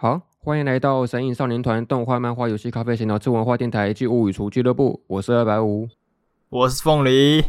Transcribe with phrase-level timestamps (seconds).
[0.00, 5.02] 好，欢迎来到神影少年团动画、漫画、游戏、咖啡、闲聊之文化电台暨物语厨俱乐部。
[5.08, 5.88] 我是二百五，
[6.50, 7.44] 我是凤梨。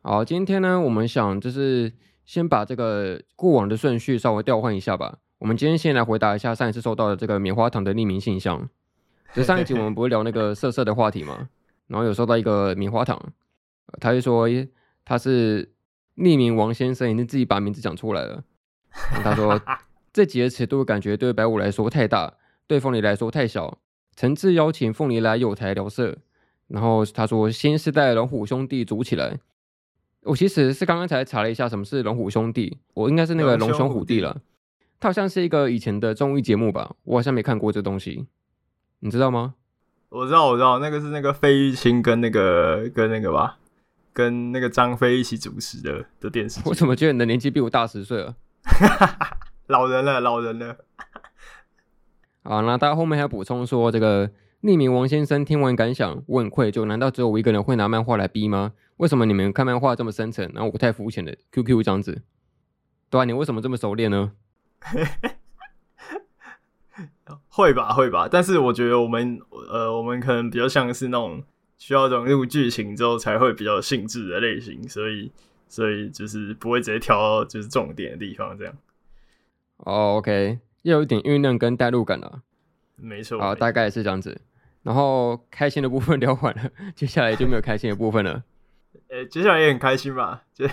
[0.00, 1.92] 好，今天呢，我们想就是
[2.24, 5.18] 先把这个过往的顺序稍微调换一下吧。
[5.36, 8.66] 我们今天先来回答一下上一次收到的这个棉花糖的匿名信箱。
[9.34, 11.50] 就上一集我们不是聊那个色色的话题吗？
[11.88, 13.20] 然后有收到一个棉花糖，
[14.00, 14.48] 他就说
[15.04, 15.70] 他是
[16.16, 18.42] 匿名王先生，已经自己把名字讲出来了。
[19.22, 19.60] 他说。
[20.14, 22.34] 这几个尺度感觉对白五来说太大，
[22.68, 23.78] 对凤梨来说太小。
[24.14, 26.16] 诚挚邀请凤梨来有台聊色，
[26.68, 29.40] 然后他说新时代龙虎兄弟组起来。
[30.22, 34.40] 我其实是刚刚才查了一下什么是龙虎兄弟，我应该是那个龙兄虎弟了。
[35.00, 38.24] 他好像是一个以前的综艺节目吧，我好像没看过这东西，
[39.00, 39.56] 你知道吗？
[40.10, 43.58] 我知道，我知道，那个是那个费玉清跟那个跟那个吧，
[44.12, 46.60] 跟那个张飞一起主持的的电视。
[46.66, 48.36] 我怎么觉得你的年纪比我大十岁啊？
[49.66, 50.76] 老人了，老人了。
[52.44, 54.28] 好，那大家后面还要补充说，这个
[54.62, 58.72] 匿名王先生听完感想，我很愧疚，难道只有我一个人会拿漫画来逼吗？
[58.98, 62.22] 为什么你们看漫画这么深沉，然后我太肤浅了？QQ 这样子，
[63.10, 64.32] 对啊，你为什么这么熟练呢？
[67.48, 68.28] 会吧，会吧。
[68.30, 69.40] 但是我觉得我们，
[69.70, 71.42] 呃，我们可能比较像是那种
[71.78, 75.32] 需要融入剧情之后才会比较兴致的类型，所以，
[75.68, 78.74] 所以就是不会直接挑到就是重点的地方这样。
[79.84, 82.42] 哦、oh，OK，又有一点酝酿跟代入感了，
[82.96, 83.38] 没错。
[83.38, 84.40] 好，大概是这样子。
[84.82, 88.44] 然后开心的部分 聊完了，接下来就没有开心的部分了。
[89.08, 90.44] 呃、欸，接下来也很开心吧？
[90.54, 90.66] 就，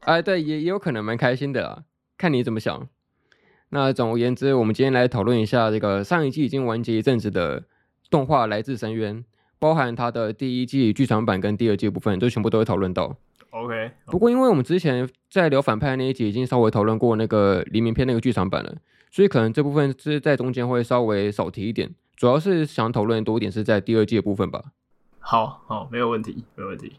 [0.00, 1.84] 哎，对，也也有可能蛮开心的啦，
[2.16, 2.88] 看你怎么想。
[3.70, 7.64] 那总而言之，我们今天来讨论一下这个上一季已经完结一阵子的
[8.10, 9.16] 动画《来自深渊》，
[9.58, 13.16] 包含它的第一季剧场版跟第二季部分，就全部都会讨论到。
[13.50, 18.76] OK，不过因为我们之前在聊反派那一集已经稍微讨论过那个黎明篇那个剧场版了，
[19.10, 24.62] 所以可能这部分是在中间会稍微少提一点，主要是想讨论多一点是在第二季的部分吧。
[25.18, 26.92] 好好，没有问题，没有问题。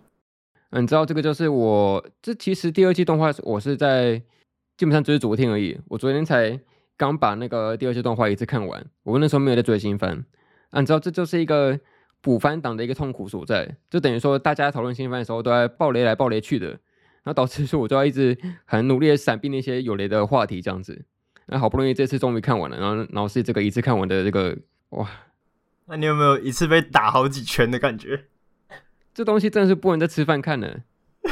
[0.71, 4.17] 嗯，你知道这个就是我这其实第二季动画我是在
[4.75, 6.59] 基本上只是昨天而已，我昨天才
[6.97, 10.25] 刚把那个第二季动画一次看完，我那时候没有在追新番。
[10.71, 11.79] 啊，你知道这就是一个。
[12.21, 21.05] 补番党的一个痛苦所在，就等于说大家讨论新番的时候都在爆雷来爆雷去的，然后导致说我就要一直很努力的闪避那些有雷的话题这样子。
[21.47, 24.55] 那好不容易这次终于看完了，然后然后是这个一次看完的这个
[24.89, 25.09] 哇，
[25.85, 28.25] 那你有没有一次被打好几拳的感觉？
[29.13, 30.81] 这东西真的是不能再吃饭看了。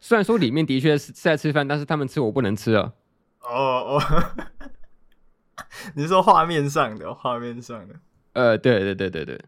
[0.00, 2.92] 虽然说里面的确是在吃饭，但是他们吃我不能吃啊。
[3.40, 4.00] 哦哦，
[5.96, 7.96] 你是说画面上的，画面上的。
[8.34, 9.40] 呃，对对对对对，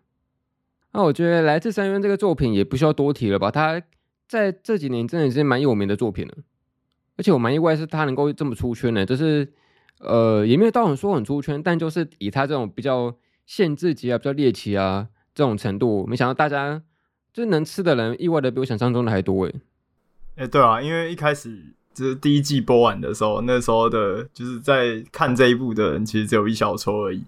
[0.93, 3.51] 那我觉得《来自深渊》这个作品也不需要多提了吧？
[3.51, 3.83] 它
[4.27, 6.35] 在这几年真的是蛮有名的作品了，
[7.17, 9.53] 而且我蛮意外是它能够这么出圈的，就是
[9.99, 16.81] 呃也没有到很说很出圈，但就是以它这种比较限制级啊、比较猎奇啊这种程度，没想到大家
[17.33, 19.55] 就是能吃的人意外的比我想象中的还多诶。
[20.37, 27.25] 哎、对啊，因为一开始就是第一季播完的时候，那时候的就是在看这一部的人其实只有一小撮而已。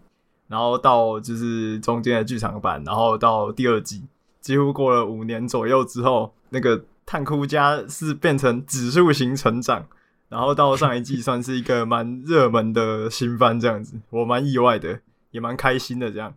[0.48, 4.02] 然后到就是中间的剧场版，然后到第二季，
[4.40, 9.86] 几乎过了五年左右之后，那个炭哭家是变成指数型成长，
[10.30, 15.00] 然后到上一季算是一个蛮热门的新番这样子，我蛮意外的，
[15.32, 16.34] 也蛮开心的这样。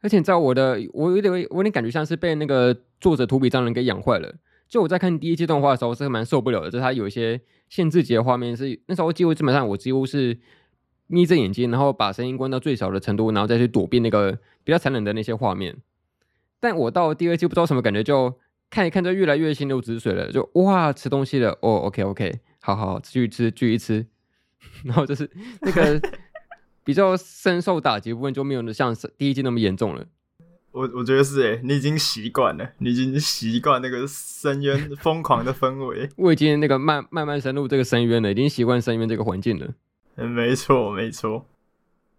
[0.00, 4.32] 而且你知道我的，我有点我有点感觉像是被那个作者土比章人给养坏了。
[4.68, 10.38] 就我在看第一季动画的时候是蛮受不了的，就是他有一些限制级的画面是那时候几乎基本上我几乎是。
[11.06, 15.76] 眯着眼睛，然后把声音关到最小的程度，然后再去躲避那个比较残忍的那些画面。
[16.60, 18.34] 但我到第二季不知道什么感觉，就
[18.70, 24.06] 看一看就越来越心如止水了，就哇吃东西了哦，OK OK，好好继续吃继续吃，
[24.84, 26.00] 然后就是那个
[26.84, 30.06] 比较深受打击部分就没有像第一季那么严重了。
[30.72, 36.08] 我我觉得是诶，你已经习惯了，你已经习惯那个深渊疯狂的氛围。
[36.16, 39.68] 我已经那个慢慢慢深入这个深渊了，已经习惯深渊这个环境了。
[40.16, 41.44] 嗯，没错没错，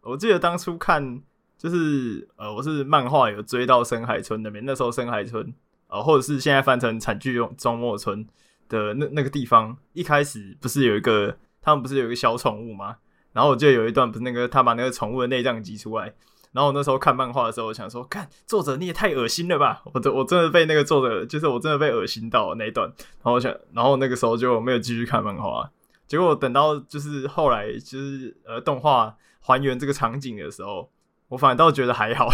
[0.01, 1.21] 我记得当初看
[1.57, 5.53] 就是呃，我是漫画有追到深海村那边，那时候深海村
[5.87, 8.27] 呃，或者是现在翻成惨剧终末村
[8.67, 12.97] 的那那个地方，一开始不是有一个他们不是有一个小宠物吗？
[13.31, 16.13] 然后我记得有一段不是那个他把那个宠物的内脏挤出来，
[16.51, 19.81] 然后我那时候看漫画的时候，我想说，看作者你也太恶心了吧！
[19.93, 25.69] 我真我真的被那个作者，就是我真的被恶心到了那一段，然后我想，然后那个时候就没有继续看漫画。
[26.07, 30.91] 结果等到就是后来就是呃动画还原这个场景的时候，
[31.29, 32.27] 我反倒觉得还好，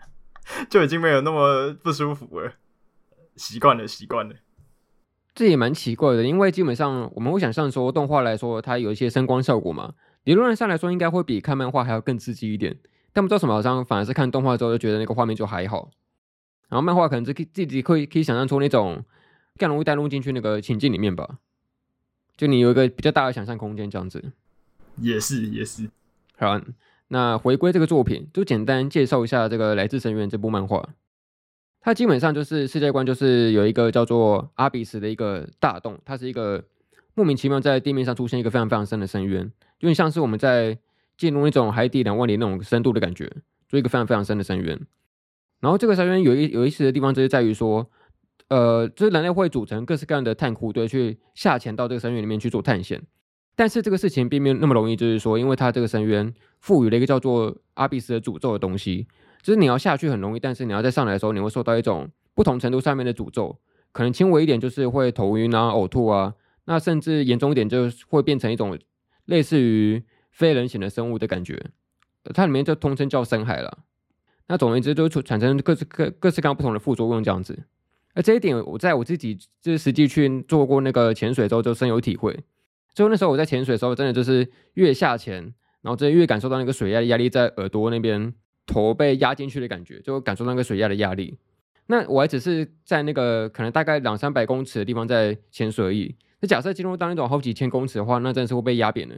[0.68, 2.52] 就已经没有那么不舒服了，
[3.36, 4.34] 习惯了习惯了。
[5.34, 9.94] 这也蛮奇怪的，因为基本上我们会想象说动画来说，它有一些声光效果嘛，
[10.24, 12.76] 理论上来说应该会比看漫画还要更刺激一点。
[13.12, 15.90] 但不知道什么好像反而是看动画之后就觉得那个画面就还好，
[16.68, 19.04] 然后漫画可能自自己可以可以想象出那种
[19.56, 21.38] 更容易带入进去那个情境里面吧，
[22.38, 24.24] 就你有一个比较大的想象空间这样子。
[24.96, 25.90] 也是也是。
[26.38, 26.58] 好，
[27.08, 30.88] 那回归这个作品，就简单介绍一下这个《来自深渊》这部漫画。
[31.80, 36.62] 它基本上就是世界观，就是有一个叫做阿比斯的一个大洞，它是一个
[37.14, 39.42] 莫名其妙在地面上出现一个非常非常深的深渊，
[39.80, 40.78] 有点像是我们在
[41.16, 43.32] 进入那种海底两万里那种深度的感觉，
[43.68, 44.78] 就一个非常非常深的深渊。
[45.60, 47.88] 然后这个深渊有一有意思的地方，就是在于说，
[48.48, 53.02] 呃，就是人类会组成各式各样的探窟队去下潜到这个深渊里面去做探险，
[53.54, 59.06] 但是这个事情并没有那么容易，就是说，因为它这个深渊赋予了一个叫做阿比斯的诅咒的东西。
[59.42, 63.58] 就是你要下去很容易，但是你要再上来的时候，你会受到一种不同程度上面的诅咒，
[63.92, 66.34] 可能轻微一点就是会头晕啊、呕吐啊，
[66.64, 68.78] 那甚至严重一点就会变成一种
[69.26, 71.70] 类似于非人形的生物的感觉。
[72.34, 73.78] 它里面就通称叫深海了。
[74.48, 77.64] 那总而言之，就产生各式各各式各样不同的副作用这样子。
[78.14, 82.38] 而这一点，我在我自己就是实际去做过那个潜水之后，就深有体会。
[82.94, 85.42] 就那时候我在潜水的时候，真的就是越下潜，
[85.82, 88.34] 然后真的越感受到那个水压压力在耳朵那边。
[88.70, 91.38] 头被压进去的感觉，就感受到那个水压的压力。
[91.86, 96.14] 那我还只是在那个可能大概两三百公尺的地方在潜水而已。
[96.40, 99.14] 那假设进入到那种好几千公尺的话，那真的是会被压扁的。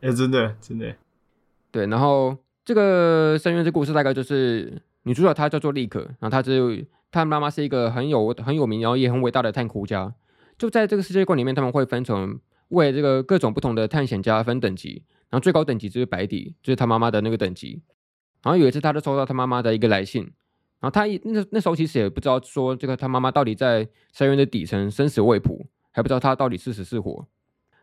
[0.00, 0.90] 哎、欸，真的，真的。
[1.70, 6.70] 对，然后这个深渊这故事大概就是女主角她叫做莉可，然后她就
[7.10, 10.14] 她妈妈是一个很有很有名，然后也很伟大的探窟家。
[10.58, 12.38] 就在这个世界观里面，他们会分成
[12.68, 17.82] 为这个各种不同的探险家分等级，然后最高等级就是白底，就是她妈妈的那个等级。
[18.42, 20.22] 然后有一次，他就收到他妈妈的一个来信，
[20.80, 27.26] 然后他一那那时候其实也不知道说这个他妈妈到底在深渊的底层生死未卜，还不知道他到底是死是活。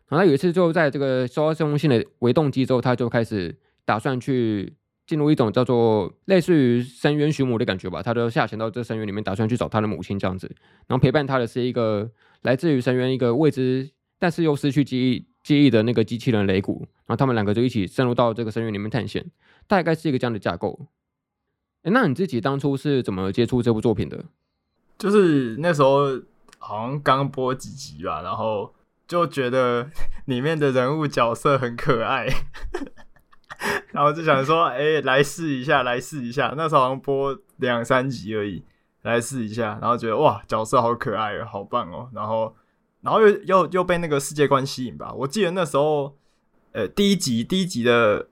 [0.09, 4.73] 然后他有一次就在这个收到这封信的为动机之后，他就开始打算去
[5.09, 10.47] 进入一种叫做类似于深渊寻母的感觉吧，他就下潜到这深渊里面，打算去找他的母亲这样子。
[10.85, 12.07] 然后陪伴他的是一个
[12.43, 13.89] 来自于深渊一个未知
[14.19, 19.25] 但是又失去记忆记忆的那个机器人雷古，然后他们两个就一起深入到这个深渊里面探险。
[19.65, 20.87] 大概是一个这样的架构。
[21.81, 24.25] 哎，那你自己当初是怎么接触这部作品的？
[24.99, 26.05] 就是那时候
[26.59, 28.75] 好像刚播几集吧，然后
[29.07, 29.89] 就觉得
[30.25, 32.27] 里面的人物角色很可爱，
[33.91, 36.53] 然后就想说，哎，来试一下，来试一下。
[36.55, 38.63] 那时候好像播两三集而已，
[39.03, 42.09] 来试一下，然后觉得哇，角色好可爱，好棒哦。
[42.13, 42.55] 然后，
[43.01, 45.13] 然后又又又被那个世界观吸引吧。
[45.13, 46.17] 我记得那时候，
[46.71, 48.27] 呃，第一集第一集的。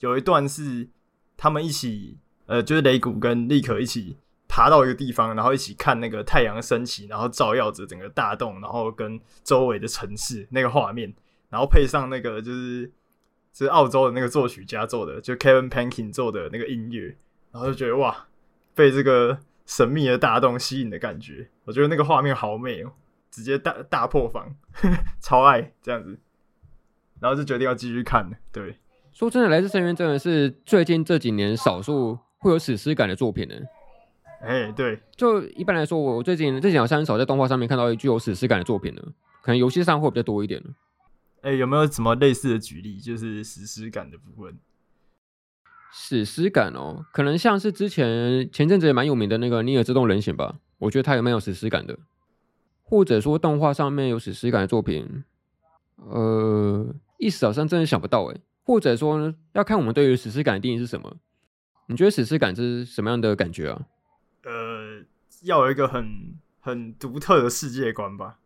[0.00, 0.88] 有一段是
[1.36, 4.16] 他们一起，呃，就是雷古跟莉可一起
[4.48, 11.12] 爬到一个地方，然后一起看那个太阳升起，然后照耀着整个大洞，然后跟周围的城市那个画面，
[11.50, 12.90] 然后配上那个就是
[13.52, 17.16] 是澳洲的那个作曲家做的，就 Kevin Pankin 做的那个音乐，
[17.52, 18.28] 然后就觉得哇，
[18.74, 22.92] 被这个神秘的大洞吸引的感觉，我觉得那个画面好美哦，
[23.30, 24.54] 直接大大破防，
[25.20, 26.18] 超爱这样子，
[27.20, 28.76] 然后就决定要继续看了，对。
[29.12, 33.54] 说真的，《来自深渊》真的是最近这几年少数会有史诗感的作品呢。
[34.40, 39.02] 哎、欸，对，就一般来说，我最近这几年好像很少在动画上面看到具有史诗感的作品了，
[39.42, 40.62] 可能游戏上会比较多一点。
[41.42, 44.58] 哎、欸，有没有什么类似的举例，就是史诗感的部分？
[45.92, 51.98] 史诗感哦，可能像是之前前阵子也蛮有名的那个《尼尔：自动人形》吧，我觉得它也蛮有史诗感的，
[52.82, 55.24] 或者说动画上面有史诗感的作品，
[55.96, 58.40] 呃，一时好像真的想不到哎。
[58.62, 61.16] 或者说呢，要看我们对于史诗感的定义是什么？
[61.86, 63.86] 你觉得史诗感是什么样的感觉啊？
[64.44, 65.02] 呃，
[65.42, 68.38] 要有一个很很独特的世界观吧，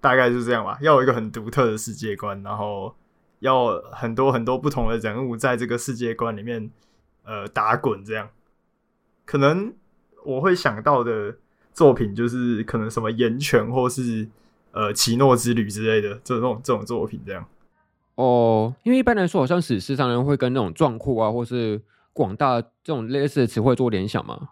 [0.00, 0.78] 大概就是这样吧。
[0.80, 2.94] 要有一个很独特的世界观，然后
[3.40, 6.70] 要很多很多不同的人物在这个世界观里面
[7.24, 8.28] 呃打滚，这样。
[9.24, 9.72] 可能
[10.24, 11.36] 我会想到的
[11.72, 14.28] 作品就是可能什么《炎拳》或是
[14.72, 17.46] 呃《奇诺之旅》之类的这种这种作品这样。
[18.14, 21.80] 哦，因为一般来说，好像史诗常常会跟那种壮阔啊，或是
[22.12, 24.48] 广大这种类似的词汇做联想嘛。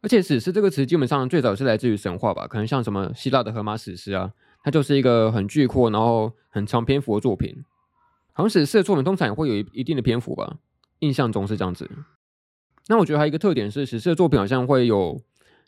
[0.00, 4.32] 而且史诗这个词基本上最早是来自于神话吧，可能像什么希腊的荷马史诗啊，
[4.64, 7.62] 它就是一个很巨阔，然后很长篇幅的作品。
[8.32, 10.56] 好像史诗的作品通常也会有一一定的篇幅吧，
[10.98, 11.88] 印象中是这样子。
[12.88, 15.20] 那我觉得还有一个特点是，史诗的作品好像会有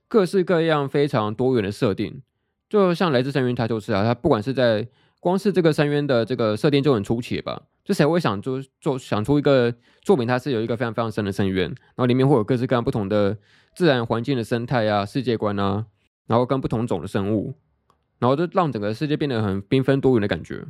[0.08, 2.22] 各式各样非常多元的设定，
[2.68, 4.88] 就像来自深渊，它就是啊，它不管是在
[5.20, 7.62] 光是这个深渊的这个设定就很出奇吧？
[7.84, 9.72] 就谁会想做做想出一个
[10.02, 13.38] 作品，它是有一个非常非常深的深渊，然后里面会有各式各样不同的
[13.76, 15.86] 自然环境的生态啊、世界观啊，
[16.26, 17.54] 然后跟不同种的生物，
[18.18, 20.66] 然后就让整个世界变得很缤纷多元的感觉。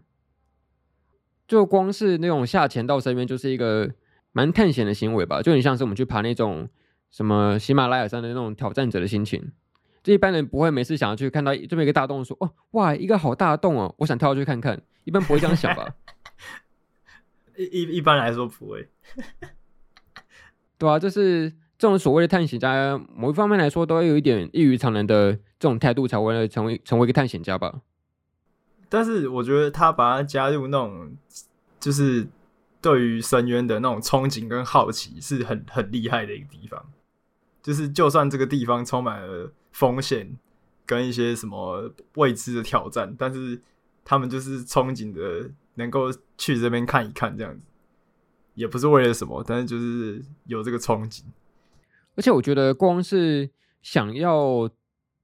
[1.46, 3.92] 就光是那种下潜到深渊，就是一个
[4.32, 6.68] 蛮探险的行为吧，就很像是我们去爬那种
[7.10, 9.52] 什么喜马拉雅山的那种挑战者的心情。
[10.02, 14.80] 这一般人不会没事想要去看到这么一个大洞，说哦哇，一个好大的洞哦，我想跳下去看看。
[15.04, 15.94] 一般不会这样想吧？
[17.56, 18.88] 一一一般来说不会。
[20.78, 27.82] 对啊，就是这种所谓的探险家，某一方面来说，都要有一点异于常人的这种态度，才会成为成为一个探险家吧。
[28.88, 31.16] 但是我觉得他把它加入那种，
[31.78, 32.26] 就是
[32.80, 36.82] 对于深渊的那种憧憬跟好奇，是很很厉害的一个地方。
[37.62, 40.38] 就是就算这个地方充满了风险
[40.86, 43.60] 跟一些什么未知的挑战，但是
[44.04, 47.66] 他们就是憧憬的能够去这边看一看，这样子，
[48.54, 51.22] 也不是为了什么，但是就是有这个憧憬。
[52.16, 53.48] 而且我觉得光是
[53.82, 54.68] 想要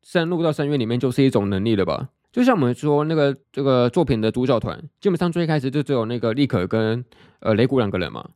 [0.03, 2.11] 深入到深渊里面，就是一种能力了吧。
[2.31, 7.05] 就像我们说那个这个作品的主角团，基本上最开始就只有那个莉可跟
[7.41, 8.27] 呃雷古两个人嘛。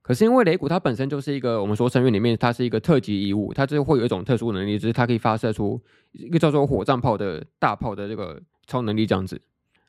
[0.00, 5.80] 可是因为雷古他本身就是一个我们说深渊里面，它是一个特级遗物，它就会有一种特殊能力，就是它可以发射出
[6.12, 9.40] 一个叫做火葬炮的大炮的这个超能力这样子。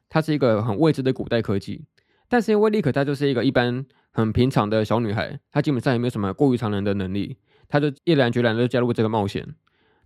[0.09, 1.83] 它是一个很未知的古代科技，
[2.29, 7.37] 但是因为莉可她就是一个一般很平常的小女孩，她基本上也没有什么过于常人的能力，
[7.73, 9.55] 她就毅然决然的加入这个冒险。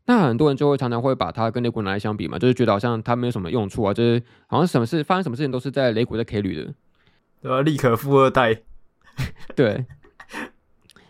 [0.05, 6.73] 那很多人就会常常会把他跟雷古拿来相比嘛，就是觉得好像他没有什么用处啊，就是好像什么事发生什么事情都是在雷古在 K 旅的，
[7.41, 7.61] 对吧？
[7.61, 8.61] 立可富二代，
[9.53, 9.85] 对。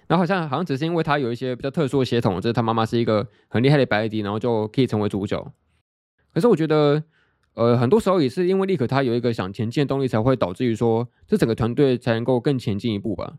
[0.08, 5.54] 然后好像好像只是因为他有一些比较特殊的血统，就是他妈妈是一个很厉害的白迪，然后就可以成为主角。
[6.34, 7.04] 可是我觉得，
[7.54, 13.36] 呃，很多时候也是因为立可他有一个想前进的动力，才会导致于说这整个团队才能够更前进一步吧。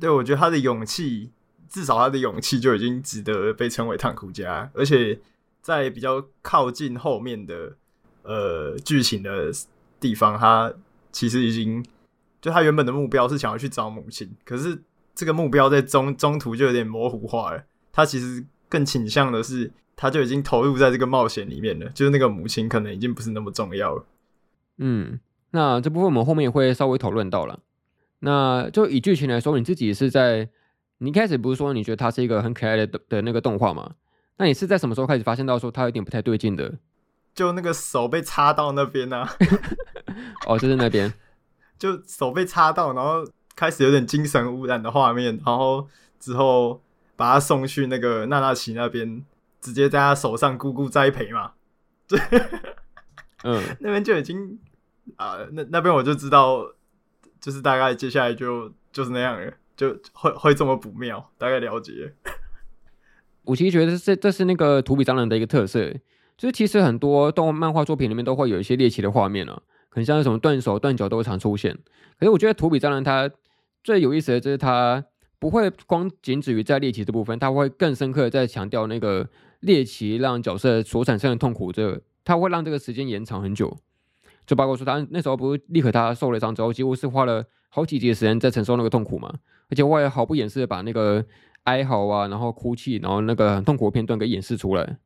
[0.00, 1.32] 对，我觉得他的勇气。
[1.74, 5.18] 至少他的勇气就已经值得被称为探苦家，而且
[5.60, 7.72] 在比较靠近后面的
[8.22, 9.50] 呃剧情的
[9.98, 10.72] 地方，他
[11.10, 11.84] 其实已经
[12.40, 14.80] 就他原本的目标是想要去找母亲，可是
[15.16, 17.64] 这个目标在中中途就有点模糊化了。
[17.90, 24.06] 他其实更倾向的是，他就已经投入在这个冒险里面了，就是那个母亲可能已经不是那么重要了。
[24.78, 25.18] 嗯，
[25.50, 27.58] 那这部分我们后面也会稍微讨论到了。
[28.20, 30.48] 那就以剧情来说，你自己是在。
[30.98, 33.94] 你一开始不是说你觉得它是一个很可爱的的那个动画吗？
[34.36, 36.78] 那你是在什么时候开始发现到说它有点不太对劲的？
[37.34, 39.28] 就那个手被插到那边啊！
[40.46, 41.12] 哦，就是那边，
[41.78, 45.88] 就手被插到，然后开始有点精神污染的画面，然后
[46.20, 46.80] 之后
[47.16, 49.24] 把他送去那个娜娜奇那边，
[49.60, 51.52] 直接在他手上咕咕栽培嘛。
[52.06, 52.20] 对，
[53.42, 54.58] 嗯， 那边就已经
[55.16, 56.64] 啊，那那边我就知道，
[57.40, 59.52] 就是大概接下来就就是那样了。
[59.76, 62.12] 就会会这么不妙，大概了解。
[63.44, 65.92] 我其实觉得这这是那个土比蟑人的一个特色，
[66.36, 71.76] 就是其实很多动漫画作品里面都会有一些猎奇的画面啊，可能像那种断手断脚都会常出现。
[72.18, 73.30] 可是我觉得土比蟑人它
[73.82, 75.04] 最有意思的就是它
[75.38, 79.28] 不会光仅止于在猎奇这部分，它会更深刻的在强调那个
[79.60, 83.76] 猎奇让角色所产生的痛苦，这它会让这个时间延长很久。
[84.46, 89.34] 就包括说他那时候不是立刻他受了伤之后，几乎是花了好几集的时间在承受那个痛苦嘛。
[89.68, 91.24] 而且我也毫不掩饰的把那个
[91.64, 94.98] 哀嚎啊，然后哭泣，然后那个很痛苦的片段给演示出来，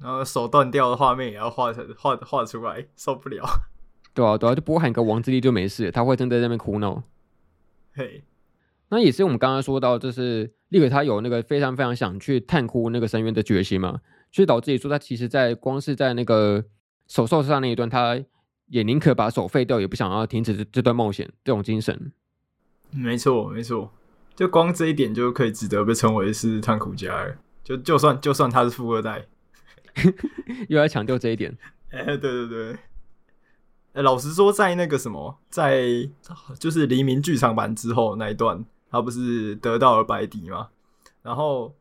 [0.00, 3.44] 然后手断掉的画面也要画成画画出来，受不了。
[4.14, 7.04] 对啊，对啊，就不会喊个王之力就没事，他会真的在那边哭闹。
[7.92, 8.24] 嘿，
[8.88, 14.00] 那也是我们刚刚说到，就是立刻他有那个非常非常想去探哭那个深渊的决心嘛，
[14.32, 16.64] 所以导致于说他其实在光是在那个
[17.06, 18.18] 手受伤那一段，他
[18.68, 22.12] 也宁可把手废掉，也不想要停止这这段冒险这种精神。
[22.90, 23.92] 没错，没错，
[24.34, 27.36] 就光这一点就可以值得被称为是探苦家。
[27.62, 29.26] 就就算就算他是富二代，
[30.68, 31.56] 又要强调这一点。
[31.90, 32.72] 哎、欸，对对对。
[32.72, 36.08] 哎、欸，老实说，在那个什么，在
[36.58, 40.68] 就是黎明剧场版之后那一段，他不是得到了白笛吗？
[41.22, 41.74] 然后，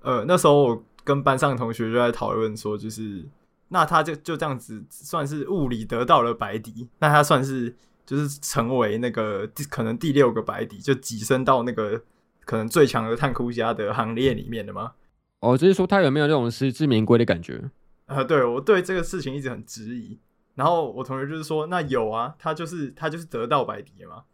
[0.00, 3.24] 呃，那时候我跟班上同学就在讨论说，就是
[3.72, 7.74] 那他就就这样子算是物理得到了白底，那他算是。
[8.04, 12.02] 就是成为那个第可能第六个白底，就跻身到那个
[12.44, 14.92] 可能最强的炭窟家的行列里面的吗？
[15.38, 17.70] 哦，就是说他有没有那种实至名归的感觉？
[18.06, 20.18] 啊，对，我对这个事情一直很质疑。
[20.56, 24.24] 然后我同学就是说，那有啊，他就是他就是得到白底嘛。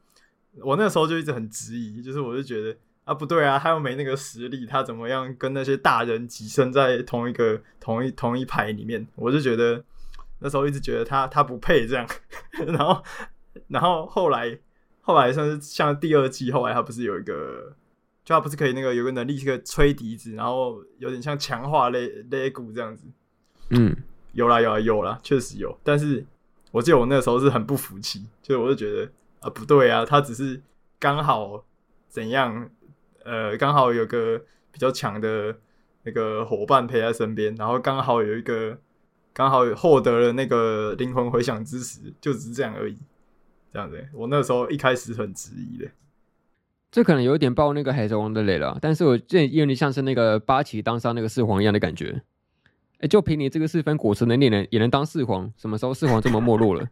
[0.63, 2.75] 我那个时候就一直很质疑，就是我就觉得
[3.09, 9.07] 啊，不对啊，他又没那个实力，他怎么样跟那些大人跻身在同一个同一同一排里面？
[9.17, 9.83] 我就觉得
[10.41, 12.07] 那时候一直觉得他他不配这样，
[12.67, 13.03] 然后。
[13.67, 14.57] 然后后来，
[15.01, 17.75] 后来算是像第二季，后来他不是有一个，
[18.25, 23.09] 就他不是可以那个有个能力，是个吹笛子，然后有点像强化肋肋骨这样子。
[23.71, 23.95] 嗯，
[24.33, 25.77] 有啦有啦有啦，确实有。
[25.83, 26.25] 但是
[26.71, 29.11] 我记得我那时候是很不服气，就我就觉得
[29.41, 30.63] 啊不对啊，他只是
[31.01, 31.65] 刚好
[32.09, 32.71] 怎样，
[33.29, 34.43] 呃，刚好有个
[34.73, 35.55] 比较强的
[36.05, 38.79] 那个伙伴陪在身边，然后刚好有一个
[39.35, 42.97] 刚好获得了那个灵魂回响之时，就只是这样而已。
[43.71, 45.91] 这样子，我那时候一开始很质疑的。
[46.91, 52.23] 这可能有一点爆那个海贼王的雷了，但是我这有点像是那个八旗当上那个四皇一样的感觉。
[53.01, 55.53] 哎，就凭你这个四分果实能力，能也能当四皇？
[55.59, 56.89] 什么时候四皇这么没落了？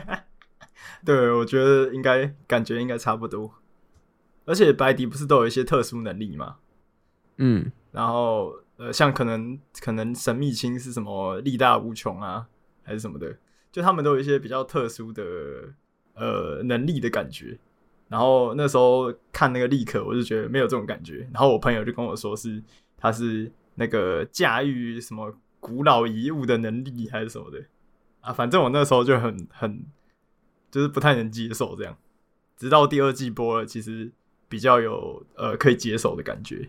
[1.04, 3.52] 对，我觉得应该感觉应该差不多。
[4.46, 6.56] 而且白迪不是都有一些特殊能力吗？
[7.36, 12.48] 嗯，然后呃，像可能可能神秘青是什么力大无穷啊，
[12.82, 13.36] 还是什么的，
[13.70, 15.22] 就他们都有一些比较特殊的
[16.14, 17.58] 呃能力的感觉。
[18.08, 21.28] 然后那时候看那个立可，我就觉得没有这种感觉。
[21.32, 22.62] 然后我朋友就跟我说是
[22.96, 27.60] 他是那个驾驭什么古老遗物的能力还是什么的
[28.20, 29.84] 啊，反正我那时候就很很
[30.70, 31.96] 就是不太能接受这样。
[32.56, 34.12] 直到第二季播了，其实
[34.48, 36.68] 比较有呃可以接受的感觉。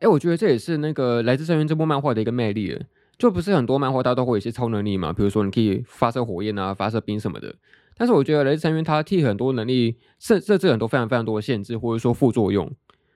[0.00, 2.82] 哎，我觉得这也是那个来自深渊这部漫画的一个魅力了。
[3.18, 7.54] 就不是很多漫画它都会有一些超能力嘛，比如说你可以发射火焰啊，发射冰什么的。
[7.96, 12.68] 但是我觉得来自深渊它替很多能力设设置很多非常非常多的限制，或者说副作用。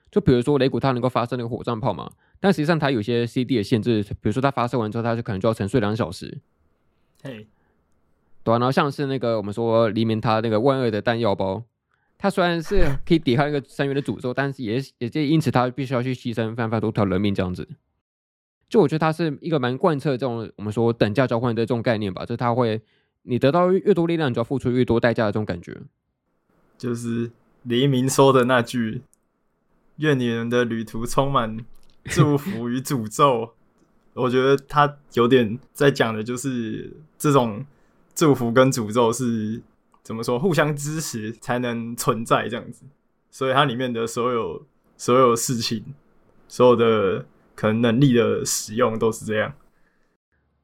[0.09, 6.37] 就比如说雷古他能够发射那个火箭炮嘛，但实际上它有些 CD 的限制，比如说它发射完之后，它就可能就要沉睡两小时。
[7.21, 7.45] 嘿，
[8.45, 11.63] 对啊，然后像是那个我们说黎明他那个万恶的弹药包，
[12.17, 17.67] 他虽然是可以抵抗一个深渊的诅咒，但是也也就因此他必须要去牺牲非常多条人命这样子。
[18.69, 22.81] 就我觉得他是一个蛮贯彻这种我们说等价交换的这种概念吧，就是它会。
[23.29, 25.77] 你得到越多力量，你就要付出越多代价的这种感觉，
[26.77, 27.29] 就是
[27.63, 29.01] 黎明说的那句
[29.99, 31.57] ：“愿你们的旅途充满
[32.05, 33.51] 祝福与诅咒。
[34.15, 37.65] ”我觉得他有点在讲的，就是这种
[38.15, 39.61] 祝福跟诅咒是
[40.07, 42.85] 怎么说，互相支持才能存在这样子。
[43.29, 45.83] 所以它里面的所有所有事情，
[46.47, 49.53] 所有的可能能力的使用都是这样。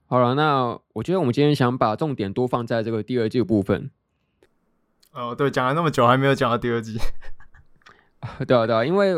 [0.05, 3.91] 好了，那我觉得我们今天想把重点多放在这个第二季的部分。
[5.11, 6.97] 哦，对，讲了那么久还没有讲到第二季。
[8.47, 9.13] 对啊，对啊，因为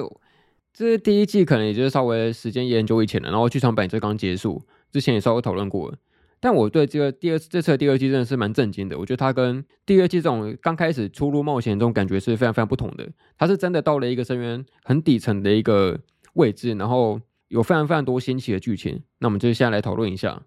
[0.74, 5.98] 这是第一季，可能也就是稍微时间也很久以前了，然后剧场版这刚结束，之前也稍微讨论过了。
[6.46, 8.96] 但我对这个第二这次的第二季真的是蛮震惊的。
[9.00, 13.10] 我觉得它跟第二季这种刚开始初入冒险这种感觉是非常非常不同的。
[13.36, 16.00] 它是真的到了一个深渊很底层的一个
[16.34, 19.02] 位置，然后有非常非常多新奇的剧情。
[19.18, 20.44] 那我们就现在来讨论一下。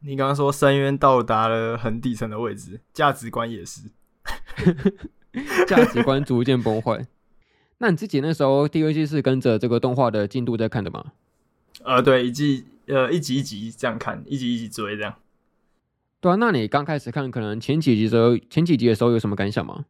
[0.00, 3.82] 你刚刚说深渊到达了很底层的位置，价值观也是，
[5.68, 7.06] 价值观逐渐崩坏。
[7.78, 11.12] 那你自己那时候第二季是跟着这个动画的进度在看的吗？
[11.84, 15.14] 呃，对，一季呃一集一集这样看，一集一集追这样。
[16.20, 19.86] 对啊，那你刚开始看，可能前几集的时候，前几集的时候有什么感想吗？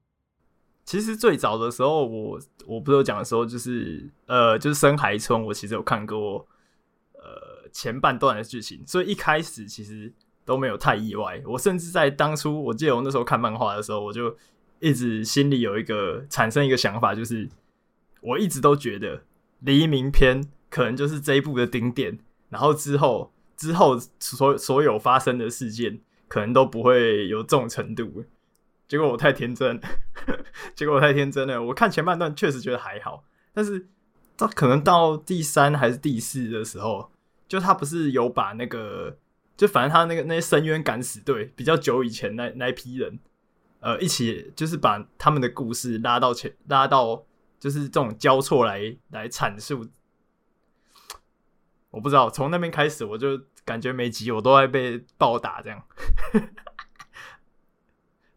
[0.84, 6.46] 其实最早的时候，我我不是有讲的时候，就是呃，就是深海村，我其实有看过
[7.14, 7.58] 呃。
[7.72, 10.12] 前半段的剧情，所以一开始其实
[10.44, 11.40] 都没有太意外。
[11.46, 14.36] 我甚至在当初，我记得我那时候看漫画的时候，我就
[14.80, 17.48] 一直心里有一个产生一个想法，就是
[18.22, 19.22] 我一直都觉得
[19.60, 22.18] 黎明篇可能就是这一部的顶点，
[22.50, 28.24] 然后之后之后所所有发生的事件可能都不会有这种程度。
[28.86, 29.80] 结果我太天真，
[30.76, 31.62] 结果我太天真了。
[31.62, 33.88] 我看前半段确实觉得还好，但是
[34.36, 37.10] 到可能到第三还是第四的时候。
[37.48, 39.16] 就他不是有把那个，
[39.56, 43.18] 就反正他那个那些深渊敢死队比较久以前那那一批人，
[43.80, 47.24] 呃，一起就是把他们的故事拉到前，拉到
[47.58, 49.84] 就是这种交错来来阐述。
[51.90, 55.82] 我不知道从那边开始，我就感觉每集我都在被暴打，这样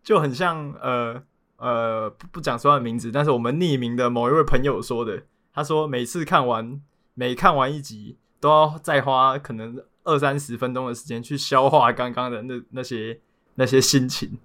[0.03, 1.23] 就很像呃
[1.57, 6.81] 呃不不讲说的名字，但是我们匿名的某一位朋友说的，他说每次看完
[7.13, 8.17] 每看完一集。
[8.43, 13.21] 都要再花可能二三十分钟的时间去消化刚刚的那那些
[13.55, 14.37] 那些心情，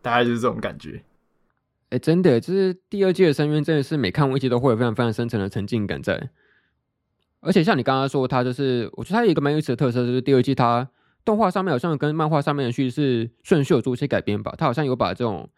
[0.00, 1.04] 大概就是这种感觉。
[1.90, 6.30] 哎、真的，就是第二季的深渊真的是每看完一集都会有非常非常深层的沉浸感在。
[7.40, 10.88] 而且像你刚刚说，它就是我觉得它有一个蛮有意思的特色，就是第二季它
[11.24, 14.54] 动画上面好像跟漫画上面的叙事顺序有做一些改编吧。
[14.58, 15.48] 它好像有把这种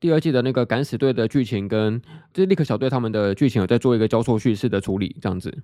[0.00, 2.00] 第二季的那个敢死队的剧情跟
[2.32, 5.62] 就是立刻小队他们的剧情有在做一个交错叙事的处理，这样子。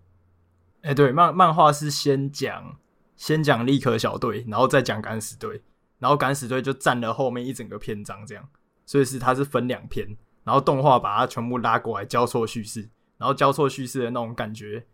[0.83, 2.77] 哎、对，漫漫画是先讲
[3.17, 5.61] 先讲立刻小队，然后再讲敢死队，
[5.99, 8.49] 然后敢死队就占了后面一整个篇章，这样，
[8.87, 14.87] 所以是它是分两篇，然后动画把它全部拉过来交错叙事，然后交错叙事的那种感觉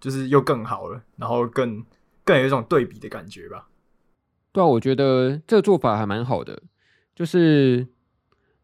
[0.00, 1.84] 就是又更好了，然后更
[2.24, 3.68] 更有一种对比的感觉吧。
[4.52, 6.62] 对啊，我觉得这个做法还蛮好的，
[7.14, 7.86] 就是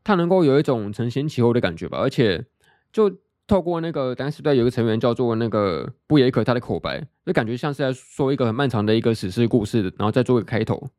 [0.02, 2.44] 它能够有一种承先启后的感觉吧，而且
[2.92, 10.90] 就透过那个当时队有一个成员叫做那个布耶可他的口白，就感觉像是在说一个很漫长的一个史诗故事，然后再做一个开头，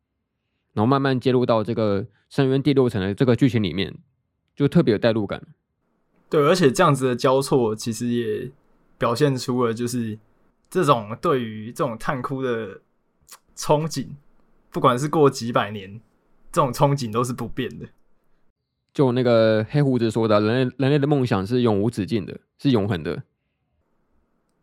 [0.74, 3.98] 然后慢慢接入到这个深渊第六层的这个剧情里面，
[4.56, 5.42] 就特别有代入感。
[6.30, 8.52] 对，而且这样子的交错，其实也
[8.98, 10.18] 表现出了就是
[10.70, 12.82] 这种对于这种探窟的
[13.56, 14.08] 憧憬，
[14.72, 16.02] 不管是过几百年，
[16.52, 17.88] 这种憧憬都是不变的。
[18.94, 23.24] 就那个黑胡子说的，人类人类的梦想是永无止境的，是永恒的。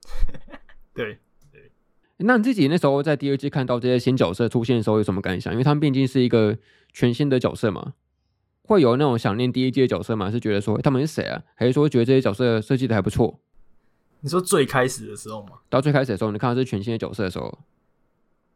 [0.95, 1.18] 对
[1.53, 1.71] 对，
[2.18, 5.53] 那你自己那时候在第二季看到这些新角色出现的时候有什么感想？
[5.53, 6.57] 因为他们毕竟是一个
[6.92, 7.95] 全新的角色嘛。
[8.64, 10.31] 会有那种想念第一季的角色吗？
[10.31, 11.42] 是觉得说他们是谁啊？
[11.55, 13.40] 还是说觉得这些角色设计的还不错？
[14.22, 15.58] 你说最开始的时候吗？
[15.68, 17.58] 到最开始的时候，你看到是全新的角色的时候，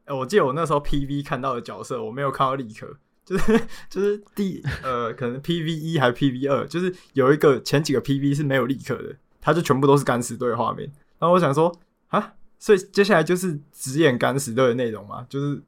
[0.06, 10.90] 哎、欸，我记得我那时候 PV 看到的角色，我没有看到立刻，就是就是第呃，可能 PV 一还是 PV 二，就是有一个前几个 PV 是没有立刻的，它就全部都是敢死队的画面。
[11.18, 11.76] 然后我想说
[12.08, 15.26] 啊，所以接下来就是只演敢死队的内容嘛？
[15.28, 15.62] 就是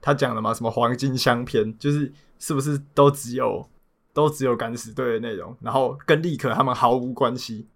[0.00, 3.68] 他讲的嘛，什么黄金相片，就是是不是都只有？
[4.14, 7.66] 都只有敢死队的内容，然后跟立刻他们毫无关系。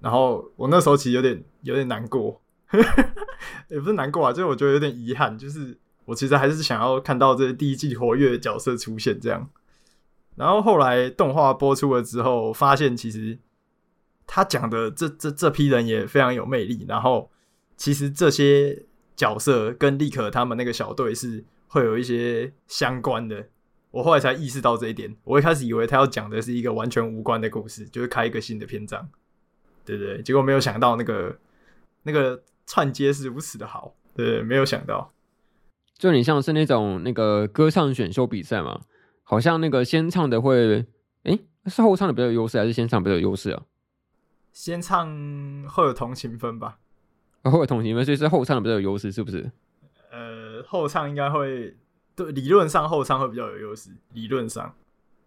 [0.00, 2.40] 然后我那时候其实有点有点难过，
[3.68, 9.48] 也不是难过啊，就是我觉得有点遗憾，就是我其实还是想要看到这第一季活跃的角色出现这样。
[10.36, 13.38] 然后后来动画播出了之后，发现其实
[14.26, 16.86] 他讲的这这这批人也非常有魅力。
[16.88, 17.30] 然后
[17.76, 23.48] 其实这些角色跟立可他们那个小队是会有一些相关的。
[23.90, 25.14] 我后来才意识到这一点。
[25.24, 29.06] 我一开始以为他要讲的是一个完全无关的故事，就是开一个新的篇章，
[29.84, 30.22] 对不对？
[30.22, 31.38] 结果没有想到那个
[32.02, 34.42] 那个串接是如此的好，对对？
[34.42, 35.12] 没有想到，
[35.96, 38.80] 就你像是那种那个歌唱选秀比赛嘛，
[39.22, 40.86] 好像那个先唱的会，
[41.24, 43.62] 哎，是后唱的比较有优势，还是先唱比较有优势啊？
[44.52, 45.06] 先唱
[45.68, 46.78] 会有同情分吧？
[47.42, 49.50] 会有同情分，所以是后唱的比较有优势，是不是？
[50.10, 51.76] 呃，后唱应该会。
[52.16, 54.74] 对，理论上后唱会比较有优势，理论上。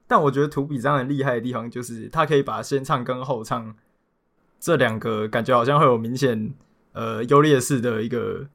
[0.06, 3.74] 但我觉得图比这样很厉害的地方，就是他可以把先唱跟后唱
[4.64, 6.54] 这两个感觉好像会有明显
[6.94, 8.48] 呃优劣势的一个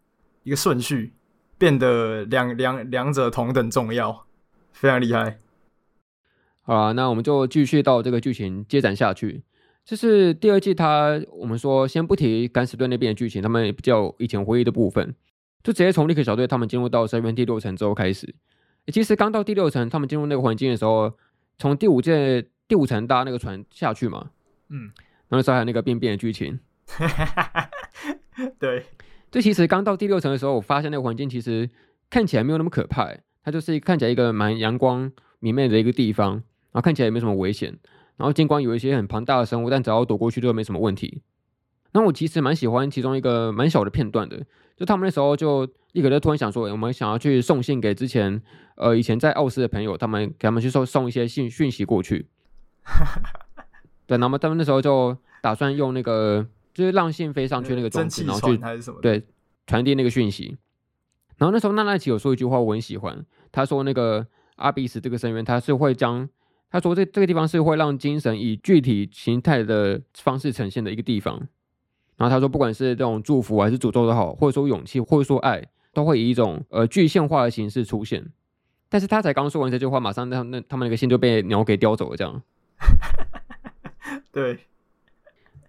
[0.42, 1.12] 一个顺序，
[1.59, 4.25] 变得两两两者同等重要，
[4.73, 5.38] 非常厉害。
[6.62, 9.42] 好啊，那我们就继续到这个剧情接展下去。
[9.85, 15.14] 就是第二季，它我们说先不提敢死队那边的剧情，他们比较以前回忆的部分。
[15.62, 18.35] 就直接从立刻小队他们进入到深渊第六层之后开始。
[18.87, 21.12] 其实刚到第六层，他们进入那个环境的时候，
[21.59, 24.31] 从第五届第五层搭那个船下去嘛，
[24.71, 24.90] 嗯，
[25.29, 26.59] 然后那时候还有那个便便的剧情。
[28.59, 28.87] 对，
[29.31, 31.69] 这其实刚到第六层的时候，我发现那个环境其实
[32.09, 33.11] 看起来没有那么可怕，
[33.45, 35.11] 它就是看起来一个蛮阳光
[35.41, 37.77] 明媚的一个地方，然后看起来也没什么危险，
[38.17, 41.23] 然后尽管有一些很庞大的生物，但只要躲过去就没什么问题。
[41.93, 44.45] 那我其实蛮喜欢其中一个蛮小的片段的。
[44.77, 48.41] 就他们那时候就立刻就突然想说，欸，我们想要去送信给之前
[48.77, 52.29] 呃以前在奥斯的朋友，他们给他们去送送一些信讯息过去。
[54.09, 58.59] 对，那么他们那时候就打算用那个就是让信飞上去那个装置，然后去
[59.03, 59.23] 对
[59.66, 60.57] 传递那个讯息。
[61.37, 66.27] 然后那时候娜娜奇有说一句话，我很喜欢，他说那个阿比斯这个深渊，他是会将
[66.71, 71.47] 他说这这个地方是会让精神以具体形态的方式呈现的一个地方。
[72.16, 78.27] 然后他说，不管是这种祝福还是诅咒都好，或者说勇气，或者说爱，都会以一种呃具象化的形式出现。
[78.88, 82.42] 但是他才刚说完这句话，马上那那他们那个信就被鸟给叼走了，这样。
[84.33, 84.61] 对。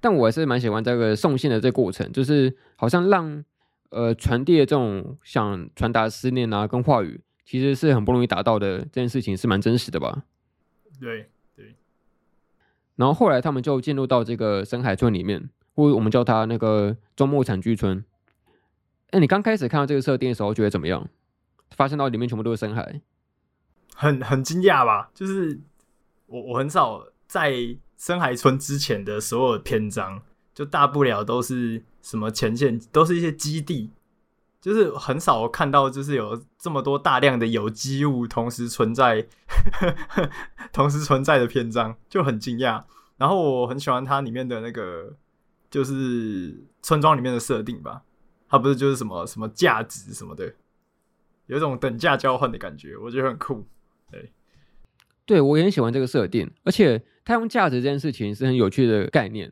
[0.01, 3.43] 但我还是蛮喜欢这个送信的这个过程，就是好像让
[3.89, 8.79] 呃传递的这种想传达思念啊跟话语，其实是很不容易达到的。
[8.79, 10.23] 这件事情是蛮真实的吧？
[10.99, 11.75] 对对。
[12.95, 15.49] 然后后来他们就进入到这个深海村里面。
[15.75, 18.03] 或我们叫它那个周末产居村。
[19.11, 21.07] 哎，你刚开始看到这个设定的时候，觉得怎么样？
[21.71, 22.99] 发现到里面全部都是深海，
[23.95, 25.09] 很很惊讶吧？
[25.13, 25.57] 就是
[26.25, 27.53] 我我很少在
[27.99, 30.23] 深海村之前的所有篇章，
[30.55, 33.91] 就大不了都是什么前线，都是一些基地，
[34.59, 39.27] 就是很少看到就是有这么多大量的有机物同时存在，
[40.73, 42.85] 同时存在的篇章，就很惊讶。
[43.17, 45.15] 然后我很喜欢它里面的那个。
[45.71, 48.01] 就是村庄里面的设定吧，
[48.47, 50.51] 它不是就是什么什么价值什么的，
[51.45, 53.67] 有一种等价交换的感觉，我觉得很酷。
[54.09, 54.31] 对，
[55.27, 59.45] 对我也很喜欢这个设定，而且它用价值这件事情是很有趣的概念。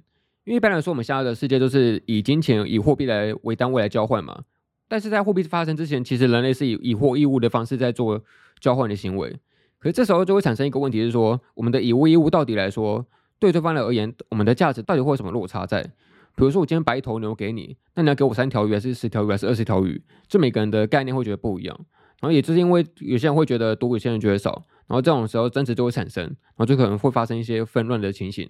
[0.45, 4.41] 因为一般来说，我们现在的世界都是以金钱、以货币来为单位来交换嘛。
[4.87, 8.19] 但是在货币发生之前，其实人类是以以货易物的方式在做
[8.59, 9.29] 交换的行为。
[9.77, 13.05] 可是这时候就会产生一个问题，是说我们的以物易物到底来说，
[13.37, 15.83] 对对方来而言，我们的价值到底会有什么落差在？
[15.83, 20.01] 比如说我今天把一头牛给你，那你要给我三条鱼，还是十条鱼，还是二十条鱼？
[20.27, 21.79] 这每个人的概念会觉得不一样。
[22.19, 28.50] 然后也就是因为有些人会觉得多，有些人觉得少，然后这种时候争执就会产生，然后就可能会发生一些纷乱的情形。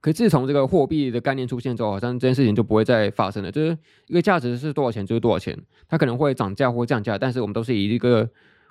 [0.00, 3.52] 可自从这个货币的概念出现之后，好像这件事情就不会再发生了。
[3.52, 5.56] 就是一个价值是多少钱就是多少钱，
[5.88, 8.28] 它可能会涨价或降价，但是我们都是以一个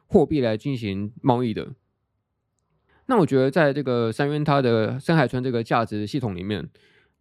[0.07, 1.69] 货币来进行贸易的。
[3.07, 6.69] 那我觉得在这个三渊它的深海村这个价值系统里面，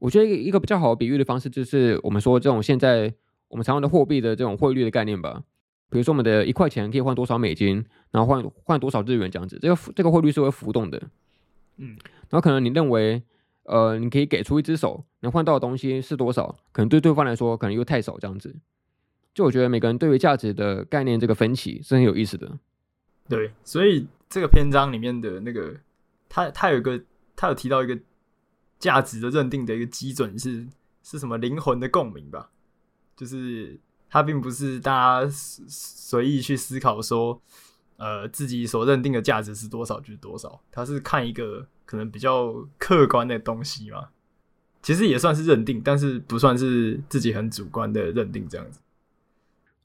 [0.01, 3.15] 我觉得一个一个比较好的比喻的方式就是我们说这种现在
[3.49, 5.45] 我们常用的货币的这种汇率的概念吧。
[5.91, 11.03] 比如说，我们的一块钱可以换多少美金，然后换换多少日元这样子，这个这个汇率是会浮动的，
[11.79, 11.99] 嗯，
[12.29, 13.21] 然后可能你认为，
[13.65, 16.57] 呃，你可以给出一只手，能换到的东西是多少？
[16.71, 18.55] 可能对对方来说，可能又太少这样子。
[19.35, 22.59] 就我觉得每个人对于价值的概念这个分歧是很有意思的。
[23.29, 25.75] 对，所以这个篇章里面的那个，
[26.29, 27.03] 他他有一个，
[27.35, 27.99] 他有提到一个
[28.79, 30.69] 价值的认定的一个基准是
[31.03, 31.37] 是什么？
[31.37, 32.51] 灵魂的共鸣吧，
[33.17, 33.81] 就是。
[34.11, 37.41] 它并不是大家随意去思考说，
[37.97, 40.61] 呃，自己所认定的价值是多少就是多少。
[40.73, 44.09] 它是看一个可能比较客观的东西嘛，
[44.83, 48.81] 其实也算是认定，但是不算是自己很主观的认定这样子。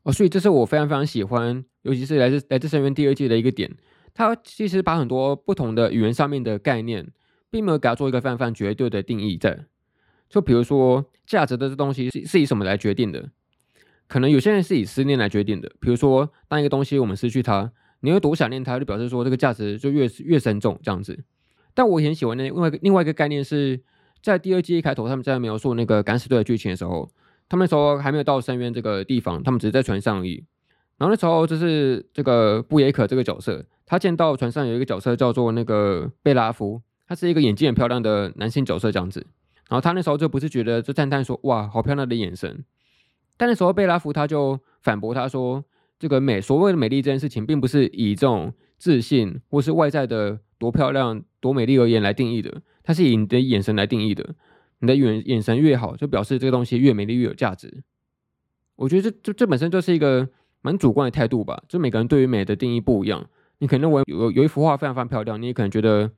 [0.03, 3.75] 哦，所以这是我非常非常喜欢，尤其是来自来自深渊第二季的一个点。
[4.13, 7.11] 它其实把很多不同的语言上面的概念，
[7.49, 9.65] 并没有给它做一个非常非常绝对的定义在。
[10.29, 13.29] 就比如说，价值的这东西是是以什么来决定的？
[14.07, 21.23] 可能有些人是以思念来决定的，比如说，当一个东西我们失去它，你会多想念它，就表示说这个价值就越越深重这样子。
[21.73, 23.81] 但我很喜欢那另外另外一个概念是
[24.21, 27.09] 在第二季一开头，他们在描述那个敢死队的剧情的时候，
[27.49, 30.43] 他们那时候还没有到深渊这个地方，他们只是在船上而已。
[30.97, 39.25] 然后那时候就是这个布耶可这个角色，他见到船上有一个角色叫做那个贝拉夫，他是一个眼睛很漂亮的男性角色这样子。
[39.67, 42.63] 然后他那时候就不是觉得就赞叹说哇，好漂亮的眼神。
[43.37, 45.63] 但那时候，贝拉福他就反驳他说
[45.99, 54.35] ：“这个美，所谓的美丽这件事情，并不是以这种自信或是外在的多漂亮、多美丽而言来定义的，它是以你的眼神来定义的。
[54.79, 57.83] 你的眼眼神越好，就表示这个东西越美丽、越有价值。
[58.75, 60.27] 我觉得这这这本身就是一个
[60.61, 61.63] 蛮主观的态度吧。
[61.67, 63.25] 就每个人对于美的定义不一样。
[63.59, 66.11] 你可能认为有有一幅画非常非常漂亮，你也可能觉得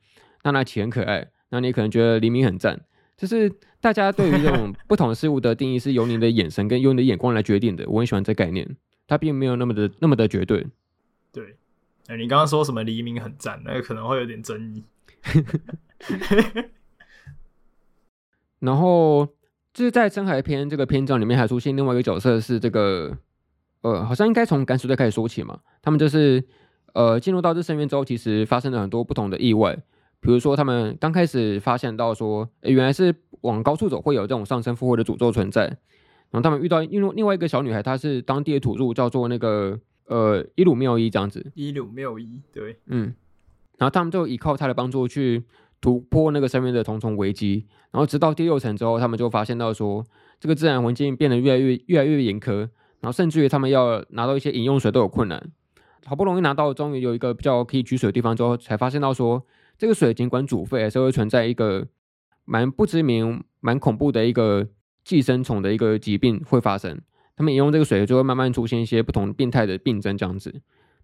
[0.43, 2.82] 娜娜奇很可爱，那你可能觉得黎明很赞。”
[3.17, 3.51] 就是
[3.82, 7.84] 大家对于这种不同的事物的定义是由你的眼神跟由你的眼光来决定的。
[7.88, 8.77] 我很喜欢这概念，
[9.08, 10.67] 它并没有那么的那么的绝对。
[11.34, 11.56] 对，
[12.06, 14.84] 哎，你刚刚说什么黎明很赞，那个可能会有点争议。
[18.60, 19.27] 然后
[19.73, 23.17] 就是在深海篇这个篇章里面还出现另外一个角色是这个，
[23.82, 25.60] 呃，好像应该从敢死队开始说起嘛。
[25.82, 26.43] 他们就是
[26.93, 29.77] 呃进入到这深渊之后，其实发生了很多不同的意外。
[30.19, 35.65] 比如说，他们刚开始发现到说，诶，原来是往高处走会有这种上升复活的诅咒存在。
[36.30, 41.51] 然后他们遇到另另外一个小女孩，她是当地的土著，叫做那个呃伊鲁缪伊这样子。
[41.53, 43.13] 伊鲁缪伊，对，嗯。
[43.77, 45.43] 然后他们就依靠她的帮助去
[45.80, 47.65] 突破那个上面的重重危机。
[47.91, 50.03] 然后直到第六层之后，他们就发现到说，
[50.39, 52.58] 这个自然环境变得越来越越来越严苛，
[52.99, 55.51] 然后甚至于他们要拿到一些饮用水都有困难。
[56.06, 59.45] 好不容易拿到，终于有一个比较可以取水的地方之后，才发现到说。
[59.78, 61.88] 这个水尽管煮沸，还是会存在一个
[62.46, 64.68] 蛮不知名、蛮恐怖的一个
[65.04, 67.00] 寄生虫的一个疾病会发生。
[67.36, 70.50] 他们饮用这个水，就会慢慢出现一些不同病态的病症，这样子，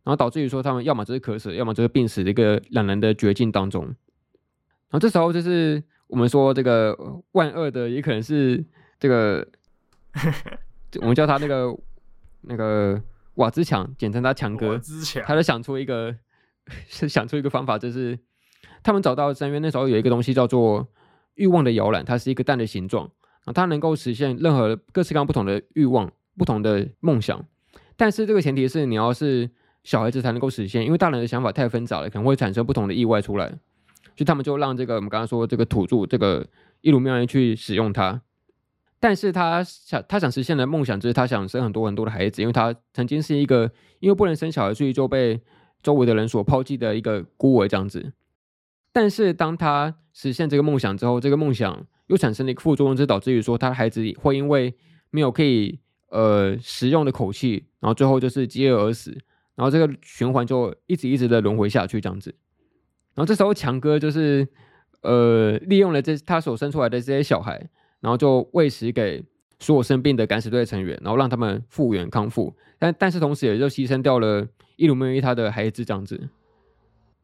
[0.04, 3.84] 然后导致于说他们要么就是渴死，要么就是病死的一个两人的绝境当中。
[3.86, 6.98] 然后这时候就是我们说这个
[7.34, 8.66] 万恶的，也可能是
[9.00, 9.48] 这个
[11.02, 11.78] 我们叫他那个
[12.42, 13.00] 那个
[13.36, 14.82] 瓦兹强，简称他强哥，
[15.24, 16.16] 他就想出一个
[16.88, 18.18] 是 想出一个方法，就是。
[18.84, 20.88] 他们找到深渊那时候有一个东西叫做
[21.36, 23.10] 欲望的摇篮，它是一个蛋的形状
[23.46, 27.44] 啊，它能够实现任何各式各样不同的欲望、不同的梦想。
[27.96, 29.50] 但是这个前提是你要是
[29.84, 33.48] 小孩子才能够实现，因为大人的想法太纷杂了，可能会产生不同的意外出来。
[34.16, 36.46] 所以他们就让这个我们刚刚说这个土著这个
[36.82, 38.22] 伊鲁缪伊去使用它，
[39.00, 45.42] 但是他想他想实现的梦想就是他想生很多很多的孩子，因为他曾经是一个因为不能生小孩，所以就被
[45.82, 48.14] 周围的人所抛弃的一个孤儿这样子。
[48.94, 54.74] 但是当他实现这个梦想之后，这个梦想又产生了一个副作用，就导致于说他的孩子会因为
[55.10, 55.80] 没有可以
[56.10, 59.12] 呃食用的口气，然后最后就是饥饿而死，
[59.56, 62.34] 然后这个循环就一直一直的轮回下去这样子。
[63.16, 64.48] 然后这时候强哥就是
[65.02, 69.24] 呃利用了这他所生出来的这些小孩，然后就喂食给
[69.60, 76.30] 所有生病的敢死队成员，然后让他们复原康复，但但是同时也就牺牲掉了伊鲁梅伊他的孩子这样子。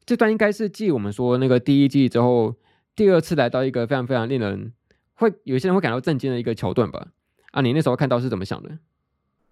[0.10, 2.56] 这段应该是继我们说那个第一季之后，
[2.95, 4.74] 第二次来到一个非常非常令人
[5.13, 7.10] 会有些人会感到震惊的一个桥段吧？
[7.52, 8.80] 啊，你那时候看到是怎么想的？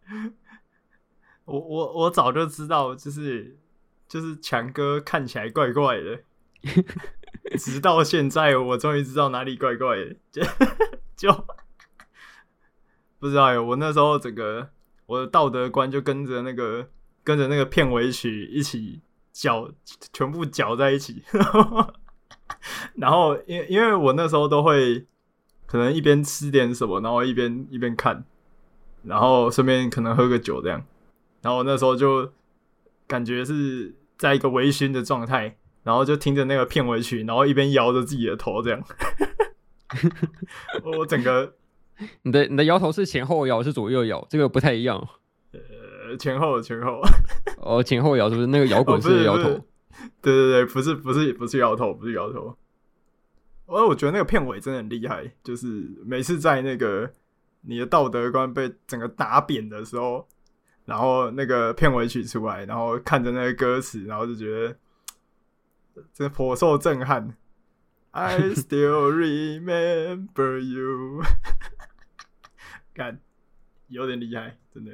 [1.46, 3.60] 我我我早就知道，就是
[4.08, 6.22] 就是强哥看起来怪怪的，
[7.60, 10.42] 直到现在我终于知道哪里怪怪的，就
[11.16, 11.46] 就
[13.20, 13.64] 不知道哟。
[13.64, 14.72] 我那时候整个
[15.06, 16.90] 我的道德观就跟着那个
[17.24, 19.02] 跟着那个片尾曲一起
[19.40, 19.70] 搅，
[20.12, 21.22] 全部搅在一起。
[22.96, 25.06] 然后因因为我那时候都会
[25.68, 28.26] 可能一边吃点什么，然后一边一边看，
[29.04, 30.84] 然后顺便可能喝个酒这样。
[31.44, 32.32] 然后那时候就
[33.06, 38.84] 感觉是在一个微醺的状态，然后就听着那个片尾曲，然后一边摇着自己的头，这样。
[40.84, 41.54] 我整个，
[42.24, 45.08] 你的你的摇头是前后摇，是左右摇，这个不太一样。
[46.08, 47.02] 呃，前后前后。
[47.60, 49.50] 哦，前后摇是不是那个摇滚式的摇头？
[49.50, 49.66] 哦，
[50.22, 52.58] 对对对，不是不是不是摇头，不是摇头。
[53.66, 55.68] 我我觉得那个片尾真的很厉害，就是
[56.06, 57.12] 每次在那个
[57.62, 60.28] 你的道德观被整个打扁的时候。
[60.86, 64.74] 然后那个片尾曲出来，然后看着那个歌词，然后就觉得
[66.14, 67.36] 这颇受震撼。
[68.12, 71.22] I still remember you，
[72.96, 73.20] 干，
[73.90, 74.94] 有点厉害，真的。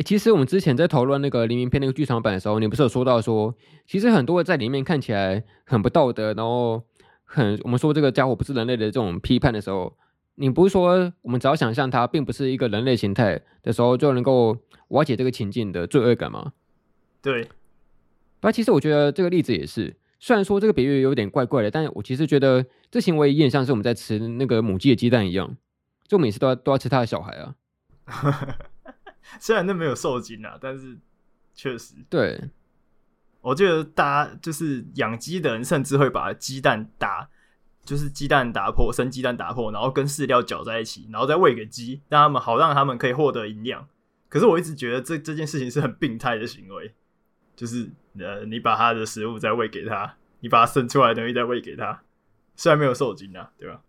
[0.00, 3.54] 哎，其实我们之前在讨论那个黎明片那个剧场版的时候，你不是有说到说，
[3.86, 6.82] 其实很多在里面看起来很不道德，然后
[7.24, 9.94] 很我们说这个家伙不是人类的这种批判的时候，
[10.36, 14.56] 你不是说我们只要想象它并不是一个人类形态的时候，就能够。
[14.90, 16.52] 瓦解这个情境的罪恶感吗？
[17.22, 17.46] 对，
[18.40, 25.56] 但其实我觉得这个例子也是，虽然说这个比喻有点怪怪的，但我其实觉得这行为有点像是我们在吃那个母鸡的鸡蛋一样，
[26.08, 27.54] 就每次都要都要吃它的小孩啊。
[29.38, 30.98] 虽然那没有受精啊，但是
[31.54, 32.50] 确实，对，
[33.40, 37.28] 我觉得大家就是养鸡的人，甚至会把鸡蛋打，
[37.84, 43.86] 就是鸡蛋打破，生鸡蛋打破，然后跟饲料搅在一起，然后再喂给鸡，让他们好让他们可以获得营养。
[44.28, 46.94] 可是我一直觉得这这件事情是很病态的行为，
[47.56, 52.02] 就是呃，你把它的食物再喂给它，你把它生出来的东西再喂给它，
[52.56, 53.82] 虽然没有受精啊，对吧？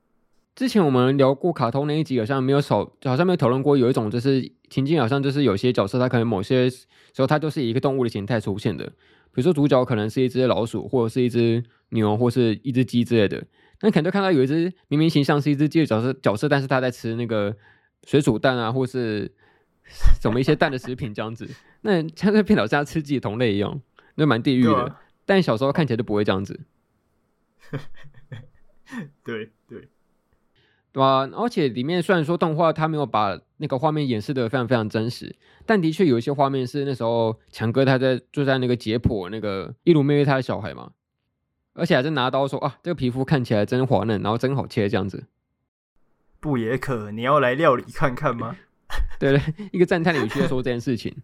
[0.56, 6.86] 之前我们聊过卡通那一集，好像没有少，好像没有讨论过有一种就是情境，好像就是有些角色他可能某些时
[7.18, 8.94] 候他就是以一个动物的形态出现的，比
[9.36, 13.44] 如说主角可能是一只老鼠，或者是一只牛，或是一只鸡之类的。
[13.82, 17.56] 那可能就看到有一只明明形象是一只鸡的角色角色，但是他在吃那个
[18.06, 19.32] 水煮蛋啊，或是。
[20.22, 21.50] 什么一些蛋的食品这样子，
[21.82, 23.82] 那像在片头像吃自己同类一样，
[24.16, 24.74] 那蛮地狱的。
[24.74, 26.62] 啊、但小时候看起来就不会这样子。
[29.26, 29.52] 对
[30.93, 40.91] 对吧啊，而且里面虽然说动画它没有把那个画面演示的非常非常真实，但的确有一些画面是那时候强哥他在就在那个解剖那个一鲁妹妹他的小孩嘛，
[41.73, 45.25] 而且还在拿刀说啊，这个皮肤看起来真滑嫩，然后真好切这样子。
[46.41, 48.58] 不也可，你要来料理看看吗？
[49.19, 51.15] 对 对，一个赞叹的语气在说这件事情。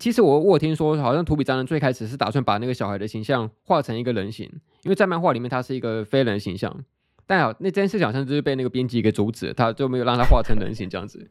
[0.00, 4.50] 其实我我听说，好像土比章人最开始是打算把那个小孩的形象画成一个人形，
[4.82, 6.84] 因为在漫画里面他是一个非人形象。
[7.26, 11.30] 但好，那这件事情好像就是被那个编辑给阻止，他就没有让他化成人形这样子。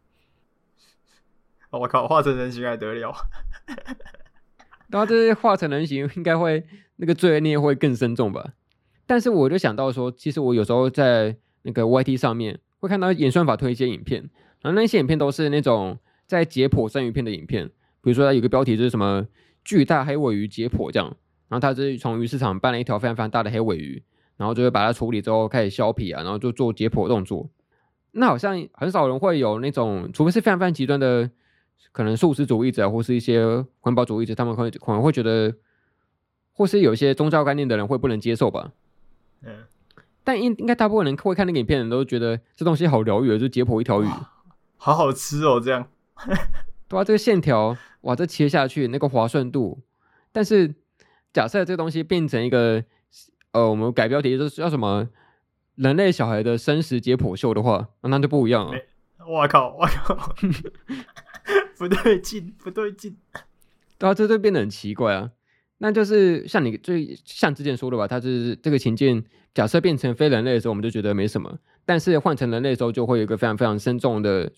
[1.72, 3.14] 我靠，化成人形还得了？
[4.90, 6.64] 然后这些化成人形，应该会
[6.98, 8.54] 那个罪孽会更深重吧？
[9.06, 14.30] 但是我就想到说，其实我有时候在那个 YT 上面会看到演算法推一些影片。
[14.62, 17.68] 然后那些影片都是那种在解剖生鱼片的影片，
[18.02, 19.28] 比如说它有个标题就是什么
[19.66, 21.08] 巨大黑尾鱼解剖这样，
[21.50, 24.02] 然后他就是从鱼市场搬了一条非常非常大的黑尾鱼，
[24.38, 27.50] 然后就会把它处理之后开始削皮啊，然后就做解剖动作。
[28.12, 31.30] 那好像很少人会有那种，除非是非常非常极端的，
[31.92, 35.54] 可能素食主义者或是一些环保主义者，他们会可能会觉得，
[36.52, 38.72] 或是有一些宗教概念的人会不能接受吧。
[39.42, 39.66] 嗯，
[40.24, 44.08] 但应应该大部分人会看那个影片的人都觉得这东西好疗愈，就解剖一条鱼。
[44.78, 45.88] 好好吃哦，这样，
[46.88, 49.80] 对啊，这个线条，哇，这切下去那个滑顺度，
[50.32, 50.76] 但是
[51.32, 52.84] 假设这个东西变成一个，
[53.54, 55.08] 呃，我们改标题就是叫什么
[55.76, 58.78] 人类小孩的生死解剖秀的话，那就不一样了。
[59.26, 60.36] 我靠，我靠，
[61.78, 63.16] 不对劲，不对劲，
[63.98, 65.32] 对啊，这就变得很奇怪啊。
[65.78, 69.24] 那就是像你最像之前说的吧，它是这个情境，
[69.54, 71.58] 假设变成非人类的时候，我们就觉得没什么。
[71.86, 74.52] 但是换成人类的时候，就会有一个非常非常深重的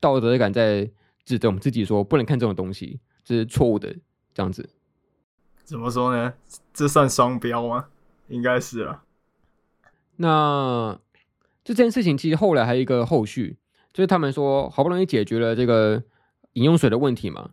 [0.00, 0.90] 道德感在
[1.24, 3.94] 指责我们自己，说不能看这种东西，这是错误的，
[4.32, 4.68] 这样子。
[5.64, 6.34] 怎么说呢？
[6.72, 7.86] 这算双标吗？
[8.28, 9.04] 应该是啊。
[10.16, 10.98] 那
[11.64, 13.56] 这件事情其实后来还有一个后续，
[13.92, 16.02] 就是他们说好不容易解决了这个
[16.52, 17.50] 饮用水的问题嘛，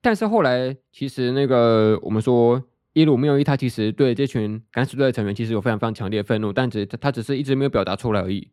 [0.00, 2.62] 但是后来其实那个我们说
[2.94, 8.48] 耶鲁缪伊他其实对这群敢死队的成员其实有非常非常强烈的愤怒，但只他只是一直没有表达出来而已。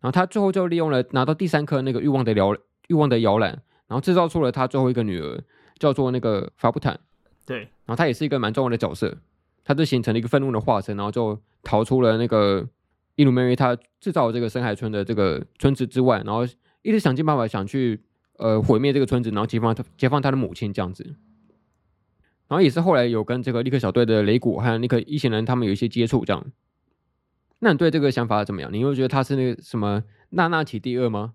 [0.00, 2.56] 然后他最后就利用了拿到第三颗那个欲望的摇
[2.88, 3.50] 欲望的摇篮，
[3.86, 5.42] 然后制造出了他最后一个女儿，
[5.78, 6.98] 叫做那个法布坦。
[7.44, 9.18] 对，然后他也是一个蛮重要的角色，
[9.70, 12.68] 他就形成了一个愤怒的化身，然后就逃出了那个
[13.14, 16.44] 伊鲁梅瑞他制造这个深海村的这个村子之外，然后
[16.82, 18.02] 一直想尽办法想去
[18.38, 21.04] 呃毁灭这个村子，然后解放他解放他的母亲这样子。
[22.48, 26.44] 然后也是后来有跟这个立刻小队的雷古还有那个一行人他们有一些接触这样。
[27.60, 28.72] 那你对这个想法怎么样？
[28.72, 31.34] 你会觉得他是那个什么娜娜奇第二吗？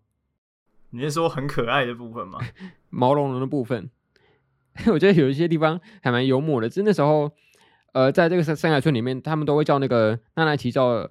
[0.90, 2.40] 你是说很可爱的部分吗？
[2.92, 3.90] 毛茸茸的部分，
[4.92, 6.68] 我觉得有一些地方还蛮幽默的。
[6.68, 7.32] 就是那时候，
[7.96, 11.10] 呃，在这个山山海村里面，他们都会叫那个娜娜奇叫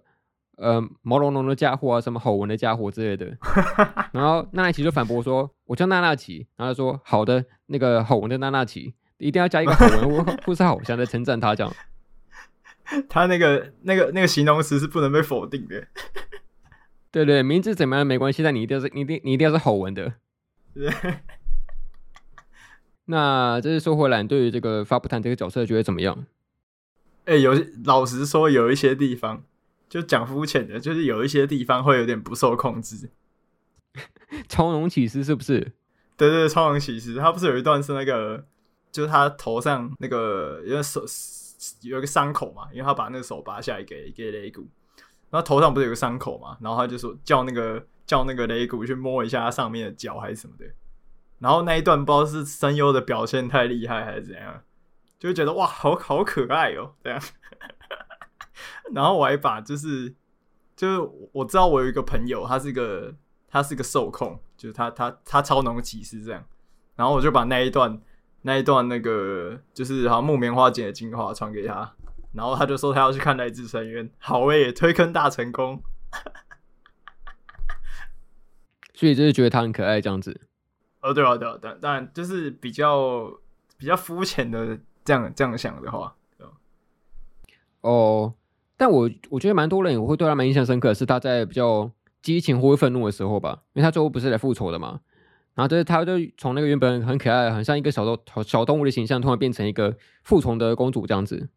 [0.59, 3.35] 呃毛茸茸的家伙啊，什么好闻的家伙之类的。
[4.12, 11.74] 然后娜娜奇就反驳说：“我叫娜娜奇。”然后他说：“好的，那个好闻的娜娜奇，一定要加一个好闻或或是好像在称赞他这样。”
[13.09, 15.87] 他那个、那个、那个形容词是不能被否定的。
[17.11, 20.12] 对对，名字怎么样没关系，但你一定要是，你一定你一定要是好闻的。
[20.76, 20.93] 对。
[23.07, 26.26] 那这是说回来，你对于这个发布坦这个角色觉得怎么样？
[27.24, 27.54] 哎、欸，有
[27.84, 29.42] 老实说，有一些地方
[29.88, 33.10] 就讲肤浅的，就是有一些地方会有点不受控制。
[34.48, 35.60] 超龙骑士是不是？
[36.16, 38.44] 对，对对，超龙骑士，他不是有一段是那个，
[38.92, 41.04] 就是他头上那个因为手。
[41.80, 44.68] 有一个伤口嘛，因为他把那个手拔下来给给雷古，
[45.30, 50.66] 然后头上不是有个伤口嘛，然后他就说叫那个叫那个雷古去摸一下他上面的脚还是什么的，
[51.38, 54.62] 然后那一段不知道是声优的表现太厉害还是怎样，
[55.24, 57.18] 就会觉得哇，好好可爱哦、喔，这样。
[58.92, 60.14] 然后我还把就是
[60.76, 63.14] 就是我知道我有一个朋友，他是个
[63.48, 66.44] 他是个受控，就是他他他超能骑士这样，
[66.94, 67.98] 然后我就把那一段。
[68.46, 71.94] 那一段那个就是好像木棉花姐的精华传给他，
[72.34, 75.82] 然后他就说他要去看《来自深渊》，好诶，推坑大成功，
[78.92, 80.42] 所以就是觉得他很可爱这样子。
[81.00, 83.32] 哦，对啊，对啊，当当然就是比较
[83.78, 86.14] 比较肤浅的这样这样想的话，
[87.82, 88.32] 哦，
[88.76, 91.90] 但我我觉得蛮多人我会对他蛮印象深刻，是他在比较
[92.22, 95.00] 激情或愤怒的时候吧，因为他最后不是来复仇的嘛。
[95.55, 101.48] 然后就是，他就从那个原本很可爱、很像一个小动小动物的形象，突然变成一个复仇的公主这样子。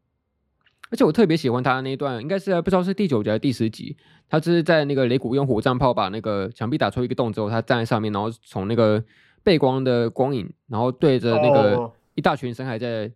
[0.91, 3.97] 而且我特别喜欢他那一段，应该是不知道是第九集还是第十集，
[4.29, 9.03] 他就是在那个雷古用火战炮把那个墙壁打出一个洞之后，他站在上面，然后从那个
[9.41, 13.11] 背光的光影，然后对着那个一大群深海在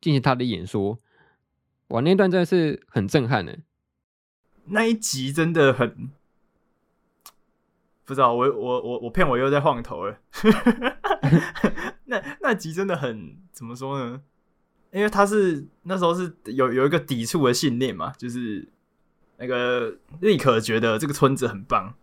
[0.00, 0.98] 进行他的演说。
[1.88, 3.58] 哇，那段真的是很震撼的。
[4.66, 6.10] 那一集真的很。
[8.06, 10.18] 不知道我我我我骗我又在晃头了，
[12.04, 14.20] 那那集真的很怎么说呢？
[14.90, 18.68] 因为他是那时候是有有一个抵触的信念嘛，就是
[19.38, 21.94] 那个立可觉得这个村子很棒，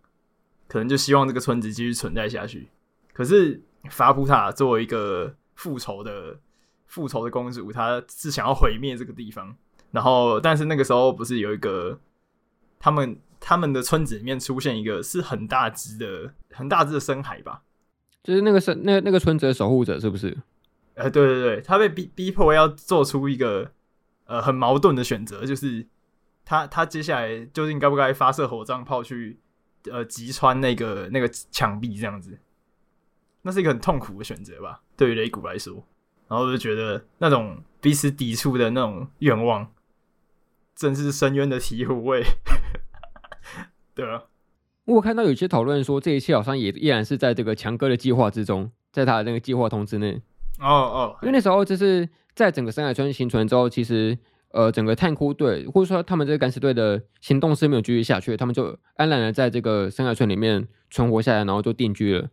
[0.66, 2.68] 可能就希望这个村子继续存在下去。
[3.12, 6.40] 可是法普塔作为一个复仇的
[6.92, 9.56] 复仇的公主，她是想要毁灭这个地方。
[9.90, 11.98] 然后，但是那个时候不是有一个
[12.78, 13.18] 他们。
[13.44, 17.64] 他们的村子里面出现一个是很大只的、很大只的深海吧，
[18.22, 20.38] 就是那个是那那个村子的守护者，是不是？
[20.94, 23.72] 呃，对对对，他被逼逼迫要做出一个
[24.26, 25.84] 呃很矛盾的选择，就是
[26.44, 29.40] 他他接下来究竟该不该发射火葬炮去
[29.90, 32.38] 呃击穿那个那个墙壁这样子？
[33.42, 35.84] 那是一个很痛苦的选择吧，对于雷古来说。
[36.32, 39.70] 然后就觉得那种彼此抵触的那种愿望，
[40.74, 42.24] 真是深渊的醍醐味。
[43.94, 44.22] 对啊，
[44.86, 50.22] 我看到有些讨论说，这一切好像也依然是在这个强哥的计划之中，在他的那个计划通知内。
[50.58, 54.16] 哦哦，因为那时候就是在整个深海村形成之后，其实
[54.52, 62.30] 呃，整个探窟队或者说他们这个敢死队的行动是没有继续下去，他们就安然的在这个深海村里面存活下来，然后就定居了。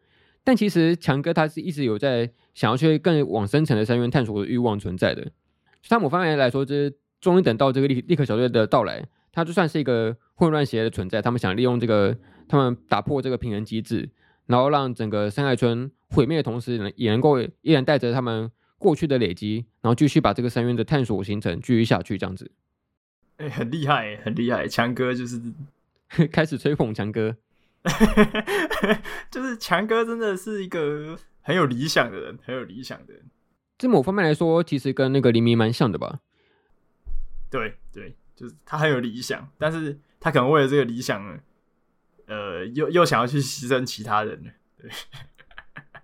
[0.49, 5.31] 但其实强哥他是一直有在想要去更往深层的深渊探索的欲望存在的。
[5.83, 6.91] 从某方面来说，就是
[7.21, 9.05] 终于等到这个立立刻小队的到来。
[9.31, 14.09] 他就算是一个混乱邪的存在，他们想利用这个，他们打破这个平衡机制，
[14.47, 22.49] 然后让整个深海村毁灭的同时，呢，也能够依然带着他们过去的累积，然后继续把这个深渊的探索行程继续下去，这样子。
[23.37, 25.39] 哎、欸，很厉害，很厉害，强哥就是
[26.33, 27.35] 开始吹捧强哥，
[29.31, 33.23] 就是强哥真的是一个很有理想的人，很有理想的人。
[33.77, 36.19] 这某方面来说，其实跟那个黎明蛮像的吧？
[37.49, 38.15] 对对。
[38.35, 41.37] 就是他很有理想，但是他可能为了这个理想，
[42.25, 44.41] 呃，又又想要去牺牲其他人，
[44.81, 44.89] 对，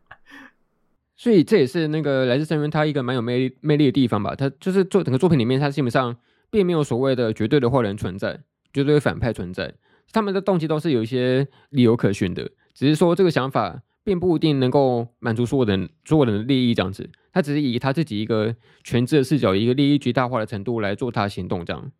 [1.16, 4.36] 所以这也是那个来自深渊他一个蛮有魅力魅力的地方吧。
[4.36, 6.18] 他就是做整个作品里面，他基本上
[6.52, 8.42] 并没有所谓的绝对的坏人存在，
[8.74, 9.74] 绝对的反派存在。
[10.12, 17.10] 他们的动机都是有一些理由可循的，只是说这个想法并不一定能够满足所有人所有人的利益这样子。
[17.34, 21.92] 他只是以他自己一个全知的视角，一个利益极大化的程度来做他的行动这样。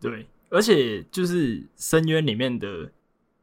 [0.00, 2.92] 对，而且就是深渊里面的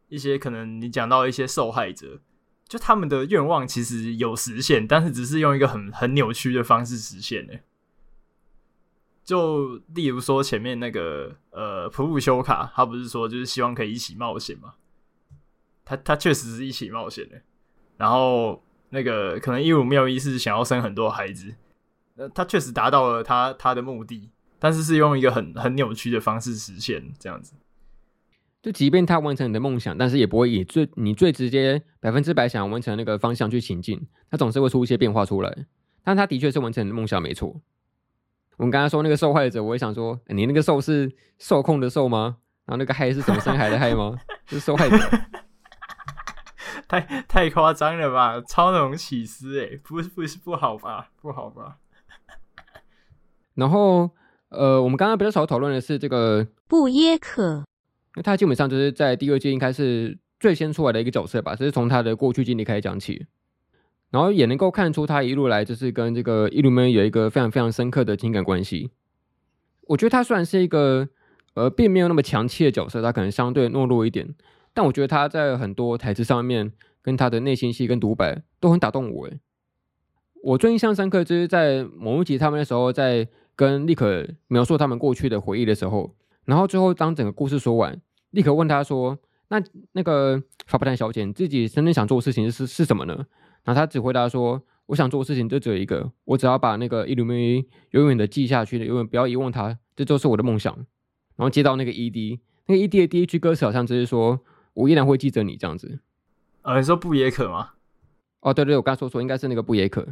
[0.08, 2.22] 一些可能你讲到一些受害者，
[2.70, 7.60] 就他们的愿望其实有实现，但是只是用一个很很扭曲的方式实现的。
[9.24, 14.74] 就例如说前面那个呃普鲁修卡，他不是说就是希望可以一起冒险嘛？
[15.86, 17.42] 他他确实是一起冒险的。
[17.98, 21.56] 然后那个可能伊鲁缪伊是想要生很多孩子，
[22.16, 27.54] 那他确实达到了他他的目的，但是是用一个很很扭曲的方式实现这样子。
[28.62, 35.66] 就即便他完成你的梦想，但是也不会以最你最直接百分之百想要完成那个方向去前进，他总是会出一些变化出来。
[36.04, 37.62] 但他的确是完成你的梦想没错。
[38.58, 42.38] 我们刚才说那个受害者，我也想说，你那个受是受控的受吗？
[42.66, 44.18] 然后那个害是什么生孩的害吗？
[44.48, 44.98] 是受害者，
[46.88, 48.42] 太太夸张了吧？
[48.48, 51.10] 超能起司哎，不是不是不好吧？
[51.22, 51.78] 不好吧？
[53.56, 54.10] 然后
[54.50, 57.66] 呃，我们刚刚比较少讨论的是这个布耶克，
[58.16, 63.26] 因为他基本上就是在第二季应该是最先出来的一个角色吧，这是从他的过去经历开始讲起。
[64.14, 68.92] 然后也能够看出他一路来就是跟这个伊鲁梅有一个非常非常深刻的情感关系。
[69.88, 71.10] 我觉得他虽然是一个
[71.56, 74.36] 呃并没有那么强气的角色，他可能相对懦弱一点，
[74.72, 79.26] 但我觉得他在很多台词上面跟他的内心戏跟独白都很打动我。
[79.26, 79.40] 诶，
[80.44, 88.00] 我最印象深刻就是在某一集他们那时候在跟莉可描述他们过去的回忆的时候，然后最后当整个故事说完，
[88.30, 89.18] 莉可问他说
[89.50, 89.60] ：“那
[89.94, 93.26] 那个法布坦小姐，你自己真正想做的事情是是什么呢？”
[93.64, 100.74] 然后他只回答说：“我想做的事情就只有一个，我只要把那个伊鲁梅永远的记下去，永远不要遗忘它，这就是我的梦想。”
[101.36, 104.40] 然后接到那个 ED，那个 ED 的第一句歌词好像就是说
[104.74, 106.00] ：“我依然会记着你这样子。”
[106.64, 107.72] 哦，你说不也可吗？
[108.42, 110.06] 哦，对对，我刚说说应该是那个不也可。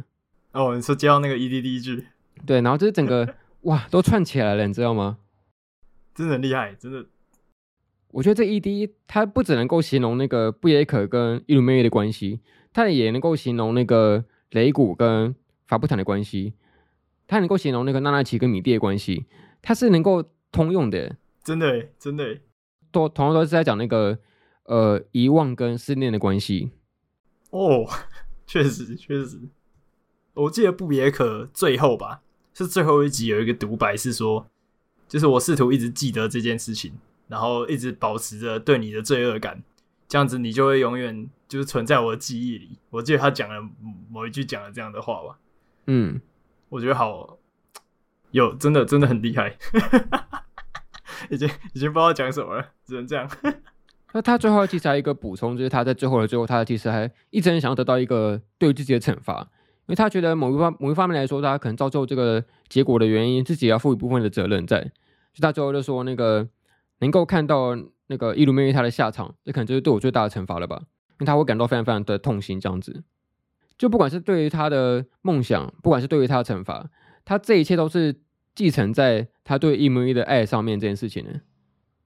[0.52, 2.06] 哦，你说接到那个 ED 第一句，
[2.46, 5.18] 对，然后这是整个 哇都串起来了，你知道吗？
[6.14, 7.06] 真的很厉害，真的。
[8.12, 12.40] 我觉得这 ED 它不只能够形容那个布耶可跟伊鲁梅的关系。
[12.74, 15.36] 它也能够形容那个雷古跟
[15.66, 16.54] 法布坦的关系，
[17.26, 19.26] 它能够形容那个娜娜奇跟米蒂的关系，
[19.60, 22.38] 它是能够通用的，真的，真的，
[22.90, 24.18] 都同样都是在讲那个
[24.64, 26.70] 呃遗忘跟思念的关系。
[27.50, 27.86] 哦，
[28.46, 29.38] 确实确实，
[30.32, 32.22] 我记得布耶可最后吧，
[32.54, 34.48] 是最后一集有一个独白是说，
[35.06, 36.94] 就是我试图一直记得这件事情，
[37.32, 39.62] 然后一直保持着对你的罪恶感。
[40.06, 42.78] 这样子你就会永远就是存在我的记忆里。
[42.90, 43.66] 我记得他讲了
[44.10, 45.38] 某一句讲了这样的话吧。
[45.86, 46.20] 嗯，
[46.68, 47.38] 我觉得好
[48.30, 49.56] 有真的真的很厉害，
[51.30, 53.26] 已经已经不知道讲什么了，只能这样。
[54.12, 64.80] 那他最后其实还有一个补充，就是他在最后的最后，他其实还一直很想要得到一个对自己的惩罚，因为他觉得某一方某一方面来说，他可能造就这个结果的原因，自己要负一部分的责任在。
[65.34, 66.46] 所以他最后就说那个
[67.02, 67.76] 能够看到。
[68.08, 70.76] 那个伊鲁梅他的下场，这可能就是对我最大的惩罚了吧？
[71.12, 73.04] 因为他会感到非常非常的痛心，这样子。
[73.78, 76.90] 就不管是对于他的梦想，不管是对于他的惩罚，
[77.24, 78.14] 他这一切都是
[78.54, 81.40] 继承在他对伊鲁梅的爱上面这件事情呢。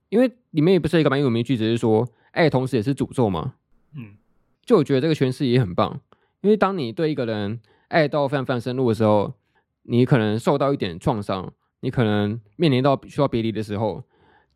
[0.07, 3.55] 因为里面也不是一个蛮有名句子，是说爱同时也是诅咒嘛。
[3.93, 4.15] 嗯，
[4.63, 5.99] 就我觉得这个诠释也很棒，
[6.39, 9.33] 因为当你对一个人爱到非常非常深入的时候，
[9.81, 14.05] 你可能受到一点创伤，你可能面临到需要别离的时候。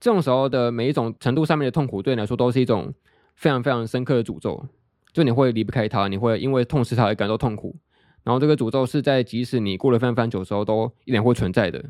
[0.02, 2.92] 这种时候的每一种程度上面的痛苦，对你来说都是一种
[3.36, 4.66] 非常非常深刻的诅咒。
[5.14, 7.76] 就你会离不开他，你会因为痛失他而感到痛苦。
[8.24, 11.86] 然后这个诅咒是在即使你过了非常久的时候，都依然会存在的。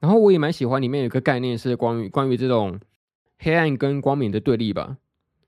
[0.00, 2.80] 然后我也蛮喜欢里面有一个概念是关于关于这种
[3.38, 4.96] 黑暗跟光明的对立吧。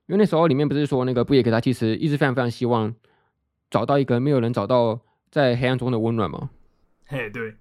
[0.05, 2.93] 因为那时候里面不是说那个布耶克他其实一直非常非常希望
[3.69, 6.51] 找到一个没有人找到在黑暗中的温暖吗？
[7.05, 7.55] 嘿，对。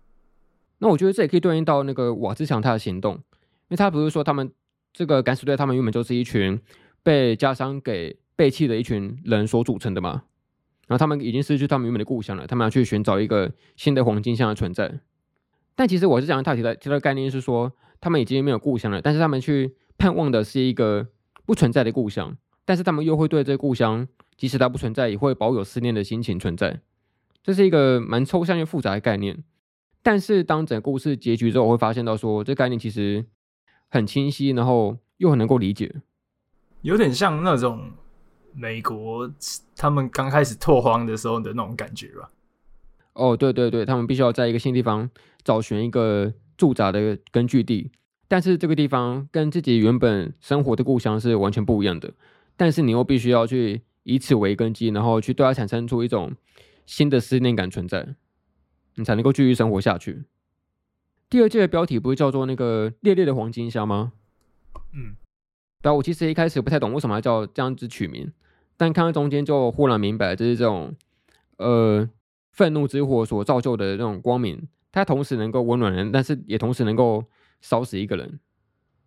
[0.78, 3.20] 那我觉得这也可以对应到那个瓦兹强他的行动。
[3.72, 4.52] 因为他不是说他们
[4.92, 6.60] 这个敢死队，他们原本就是一群
[7.02, 10.24] 被家乡给背弃的一群人所组成的嘛。
[10.86, 15.00] 然后他们已经失去他们原本的故乡了，他们要去寻找一个新的黄金乡的存在。
[15.74, 21.08] 但其实我是想他提的提的概念是说，他们已经没有故乡了，但是他们去盼望的是一个
[21.46, 24.06] 不存在的故乡，但是他们又会对这个故乡，
[24.36, 26.82] 即使它不存在，也会保有思念的心情存在。
[27.42, 29.42] 这是一个蛮抽象又复杂的概念。
[30.02, 33.24] 但是当整个故事结局之后，我会发现到说，这概念其实。
[33.93, 35.95] 很清晰，然后又很能够理解，
[36.80, 37.90] 有点像那种
[38.55, 39.30] 美国
[39.76, 42.30] 他们刚开始拓荒的时候的那种感觉吧。
[43.12, 45.11] 哦，对对对，他们必须要在一个新地方
[45.45, 47.93] 找寻一个驻扎的根据地，
[48.28, 52.14] 但是这个地方跟自己原本生活的故乡是完全不一样的，
[52.57, 56.32] 但是你又必须要去以此为根基，然后去对它产生出一种
[56.86, 58.14] 新的思念感存在，
[58.95, 60.24] 你才能够继续生活下去。
[61.32, 64.12] 第二季的标题不是叫做那个烈烈的黄金虾吗？
[64.92, 65.16] 嗯，
[65.80, 68.30] 但我其实一开始不太懂为什么要叫这样子取名，
[68.76, 70.94] 但看到中间就忽然明白，就是这种
[71.56, 72.06] 呃
[72.50, 77.24] 愤怒之火所造就的那种光明，它同时能够温暖人，但是也同时能够
[77.62, 78.38] 烧死一个人。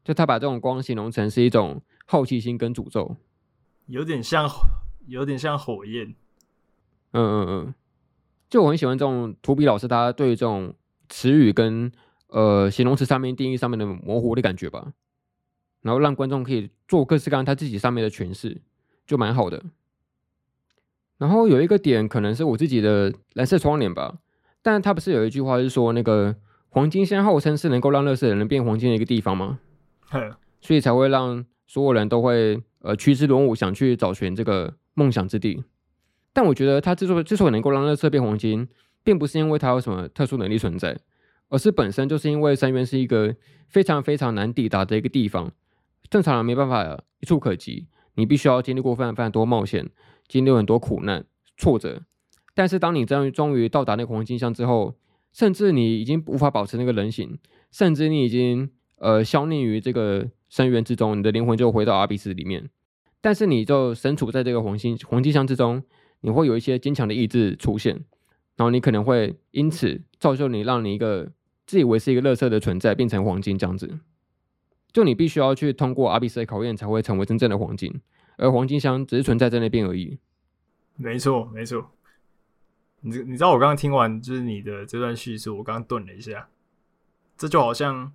[0.04, 3.16] 就他把这种光形容成是一种好奇心跟诅咒，
[3.86, 4.50] 有点像
[5.06, 6.08] 有点像火焰。
[7.12, 7.74] 嗯嗯嗯，
[8.50, 10.74] 就我很喜欢这种图比老师他对于这种
[11.08, 11.92] 词语跟
[12.28, 14.94] 呃，形容词上面定义上面的模糊的感觉吧，
[15.82, 18.62] 然后让观众可以做各式各样他自己上面的诠释，
[19.06, 19.64] 就蛮好的。
[21.18, 24.18] 然后有一个点可能是我自己的蓝色窗帘吧，
[24.62, 26.36] 但他不是有一句话是说那个
[26.70, 29.60] 黄金先号称是能够让垃圾的人变黄金的一个地方吗？
[30.60, 35.64] 所以才会让所有人都会呃趋之若鹜想去找寻这个梦想之地。
[36.34, 38.68] 但我觉得他之所以之所以能够让热色变黄金，
[39.04, 40.98] 并不是因为他有什么特殊能力存在。
[41.50, 43.36] 而是本身就是因为深渊是一个
[43.68, 45.52] 非常非常难抵达的一个地方，
[46.10, 49.90] 正常人没办法一触可及，你必须要经历过非常非常多冒险，
[50.28, 51.26] 经历很多苦难
[51.58, 52.02] 挫折。
[52.54, 54.96] 但是当你终于终于到达那个黄金箱之后，
[55.34, 57.38] 甚至你已经无法保持那个人形，
[57.72, 62.70] 甚至你已经呃消匿于这个深渊之中，你的灵魂就回到阿比斯里面。
[63.20, 65.84] 但是你就身处在这个黄金黄金箱之中，
[66.22, 68.06] 你会有一些坚强的意志出现。
[68.56, 71.32] 然后你可能会因此造就你，让你一个
[71.68, 74.00] 自以为是一个乐色的存在变成黄金这样子。
[74.92, 78.02] 就你必须要去通过阿比斯的考验，才会成为真正的黄金。
[78.38, 80.18] 而黄金箱只是存在在那边而已。
[80.96, 81.92] 没错，没错。
[83.02, 86.50] 你你知道我刚刚听完就是你的这段叙述，我刚刚顿了一下，
[87.38, 88.12] 这就好像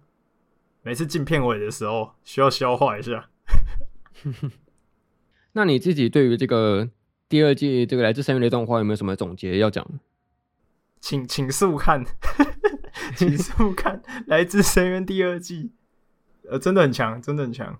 [0.82, 3.28] 每次进片尾的时候需要消化一下。
[5.52, 6.88] 那你自己对于这个
[7.28, 9.86] 第二季这个来自深渊的动画有没有什么总结要讲？
[11.00, 12.04] 请请速看，
[13.16, 15.72] 请速看《来自深渊》第二季，
[16.48, 17.78] 呃，真的很强，真的很强。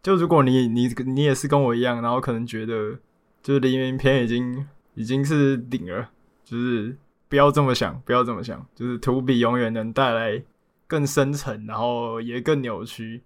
[0.00, 2.98] 就如果你你你也是跟我一样，然后可能觉得
[3.42, 6.08] 就是黎明篇已经已经是顶了，
[6.44, 6.96] 就是
[7.28, 10.40] 不要这么想，不要这么想，就是图比永远能带来
[10.86, 13.22] 更深层，然后也更扭曲，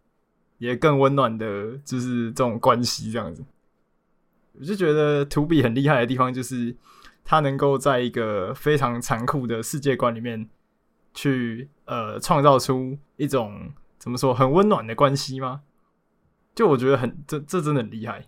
[0.57, 3.45] 也更温暖的，就是这种关系这样子。
[4.59, 6.75] 我就觉得图比很厉害的地方就是。
[7.25, 10.49] 他能够在一个非常残酷的世界观里面，
[11.15, 15.63] 去呃创造出一种怎么说很温暖的关系吗？
[16.55, 18.27] 就我觉得很这这真的很厉害，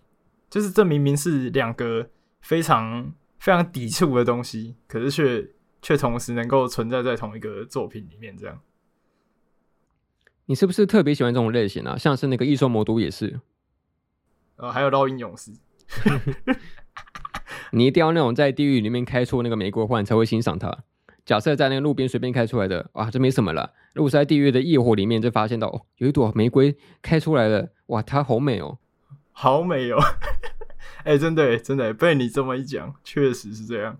[0.49, 2.09] 就是这明明是两个
[2.41, 5.49] 非常非常抵触的东西，可是却
[5.81, 8.59] 却同时能够存在在同一个作品里面，这样。
[10.45, 11.97] 你是不是特别喜欢这种类型啊？
[11.97, 13.39] 像是那个异兽魔都也是，
[14.55, 15.51] 呃，还有烙印勇士。
[17.75, 20.83] 你一定要那种在地狱里面开出那个玫瑰花，你才会欣赏它。
[21.25, 23.73] 假设在那个路边随便开出来的，哇，这没什么了。
[23.93, 28.77] 如果是在地狱的业火里面，就发现到哦，有一朵玫瑰开出来了，哇，它好美哦，
[29.31, 29.97] 好美哦。
[31.03, 33.97] 哎、欸，真的，真的被你这么一讲，确实是这样。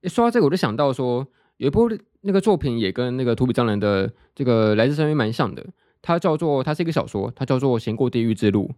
[0.00, 1.88] 一说到这个，我就想到说，有一部
[2.22, 5.64] 那个作品也跟那个土比张人的这个《来自深渊》蛮像的。
[6.02, 8.68] 它叫做，它是一个小说，它叫做《行过地狱之路》。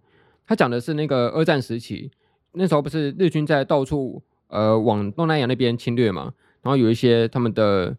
[0.47, 2.11] 它讲的是那个二战时期。
[2.59, 6.32] 那时候不是日军在到处呃往东南亚那边侵略嘛，
[6.62, 7.94] 然后有一些他们的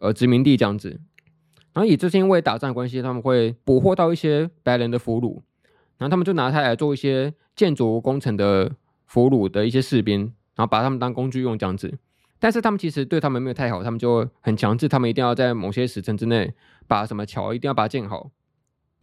[0.00, 0.88] 呃殖民地这样子，
[1.72, 5.40] 然后也就是因为打仗关系，他们会捕获到一些白人的俘虏，
[5.96, 8.72] 然后他们就拿它来做一些建筑工程的
[9.06, 10.22] 俘虏的一些士兵，
[10.56, 11.96] 然后把他们当工具用这样子。
[12.40, 16.52] 但是他们其实对他们没有太好，他们就很强制，他们一定要在某些时辰之内
[16.88, 18.30] 把什么桥一定要把它建好，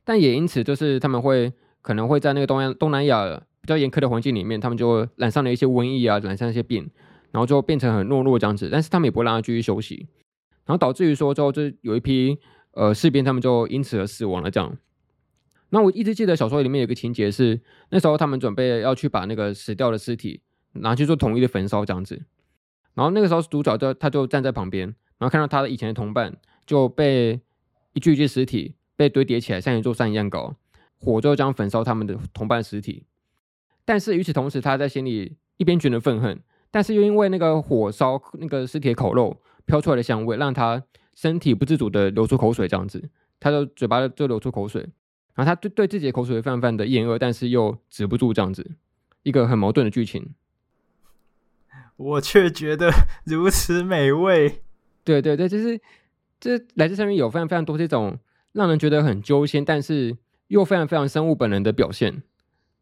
[0.04, 3.42] 但也因此就是他们会可能会在那个东东南亚。
[3.68, 6.90] 比较严苛的环境里面，他们就染上了一些瘟疫啊，染上一些病，
[7.32, 8.70] 然后就变成很懦弱这样子。
[8.72, 10.08] 但是他们也不会让他继续休息，
[10.66, 12.40] 然后导致于说之后就有一批
[12.72, 14.78] 呃士兵，他们就因此而死亡了这样。
[15.72, 17.60] 那我一直记得小说里面有个情节是，
[17.90, 20.40] 那时候他们准备要去把那个死掉的尸体
[20.72, 22.24] 拿去做统一的焚烧这样子。
[22.94, 24.88] 然后那个时候主角就他就站在旁边，
[25.18, 26.34] 然后看到他的以前的同伴
[26.66, 27.42] 就被
[27.92, 30.56] 一具一具尸体被堆叠起来，像一座山一样高，
[30.98, 33.04] 火就将焚烧他们的同伴尸体。
[33.88, 36.38] 但是与此同时，他在心里一边觉得愤恨，
[36.70, 40.84] 但是又因为那个火烧那个尸体口肉飘出来的香味，让他
[41.16, 43.10] 身体不自主的流出口水，这样子，
[43.40, 44.82] 他的嘴巴就流出口水，
[45.36, 48.72] 然后他对对自己的口水非常非常的厌恶，但是又止不住这样子，
[49.24, 50.34] 一个很矛盾的剧情。
[51.96, 52.92] 我却觉得
[53.24, 54.62] 如此美味。
[55.06, 55.80] 对对对，就是
[56.42, 58.20] 这来自上面有非常非常多这种
[58.52, 60.18] 让人觉得很揪心，但是
[60.50, 62.22] 又非常非常生物本能的表现。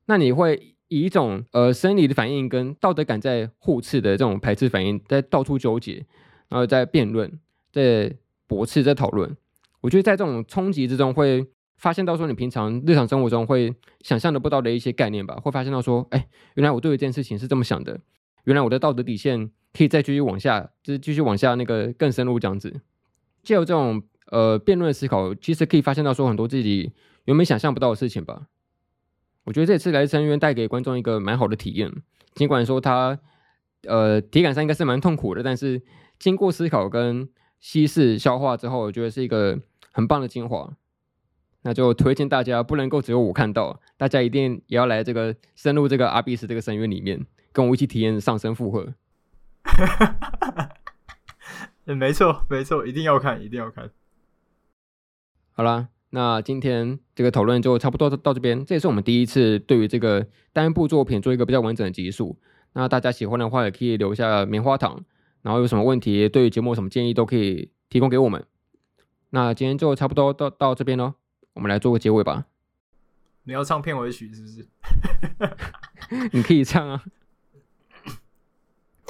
[0.08, 6.05] 那你会以一种呃生理的反应跟道德感在互斥的这种排斥反应，在到处纠结，
[6.49, 7.39] 然后在辩论，
[7.71, 8.15] 在
[8.47, 9.36] 驳斥，在讨论。
[9.81, 11.45] 我觉得在这种冲击之中，会
[11.77, 17.99] 发现到说你平常日常生活中会想象得不到的一些概念吧，会发现到说，哎，原来我对一件事情是这么想的。
[18.45, 22.81] 原来我的道德底线可以再继续往下，就是继续往下那个更深入这样子。
[23.43, 26.91] 借由这种呃辩论思考，其实可以发现到说很多自己
[27.25, 28.47] 原本想象不到的事情吧。
[29.45, 31.91] 我觉得这次来深渊带给观众一个蛮好的体验，
[32.33, 33.17] 尽管说它
[33.87, 35.81] 呃体感上应该是蛮痛苦的，但是
[36.19, 37.29] 经过思考跟
[37.59, 39.57] 稀释消化之后，我觉得是一个
[39.91, 40.73] 很棒的精华。
[41.61, 47.25] 那就推荐大家不能够只有我看到，大家一定也要来这个深入这个阿比斯这个深渊里面。
[47.51, 48.93] 跟我一起体验上升负荷，
[51.85, 53.89] 没错没错，一定要看，一定要看。
[55.53, 58.66] 好啦，那今天这个讨论就差不多到这边。
[58.66, 62.39] 这也是我们第一次对于这个单部作品做一个比较完整的集数。
[62.72, 65.03] 那大家喜欢的话，也可以留下棉花糖，
[65.41, 68.45] 然后有什么问题，对于节目有什么建议，都可以提供给我们。
[69.32, 71.16] 那今天就差不多到到这边喽，
[71.55, 72.45] 我们来做个结尾吧。
[73.43, 74.66] 你要唱片尾曲是不是？
[76.32, 77.03] 你可以唱啊。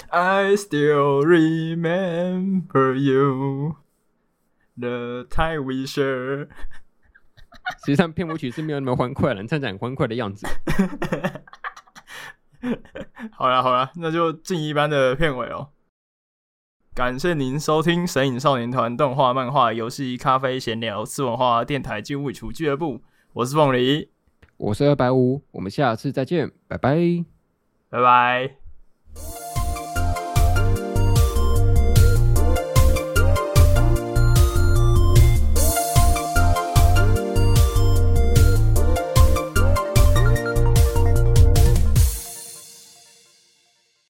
[0.09, 3.75] I still remember you,
[4.75, 6.47] the time we share。
[7.79, 10.47] 实际上，片尾曲是没有那么欢快了，你唱起来很欢快的样子。
[13.31, 15.69] 好了好了，那就进一般的片尾哦。
[16.93, 23.01] 感谢您收听神影少年团动画、漫画、游戏、咖啡、闲聊、次文化电台、进物厨俱乐部。
[23.33, 24.09] 我是凤梨，
[24.57, 27.25] 我是二百五，我们下次再见，拜拜，
[27.89, 29.44] 拜拜。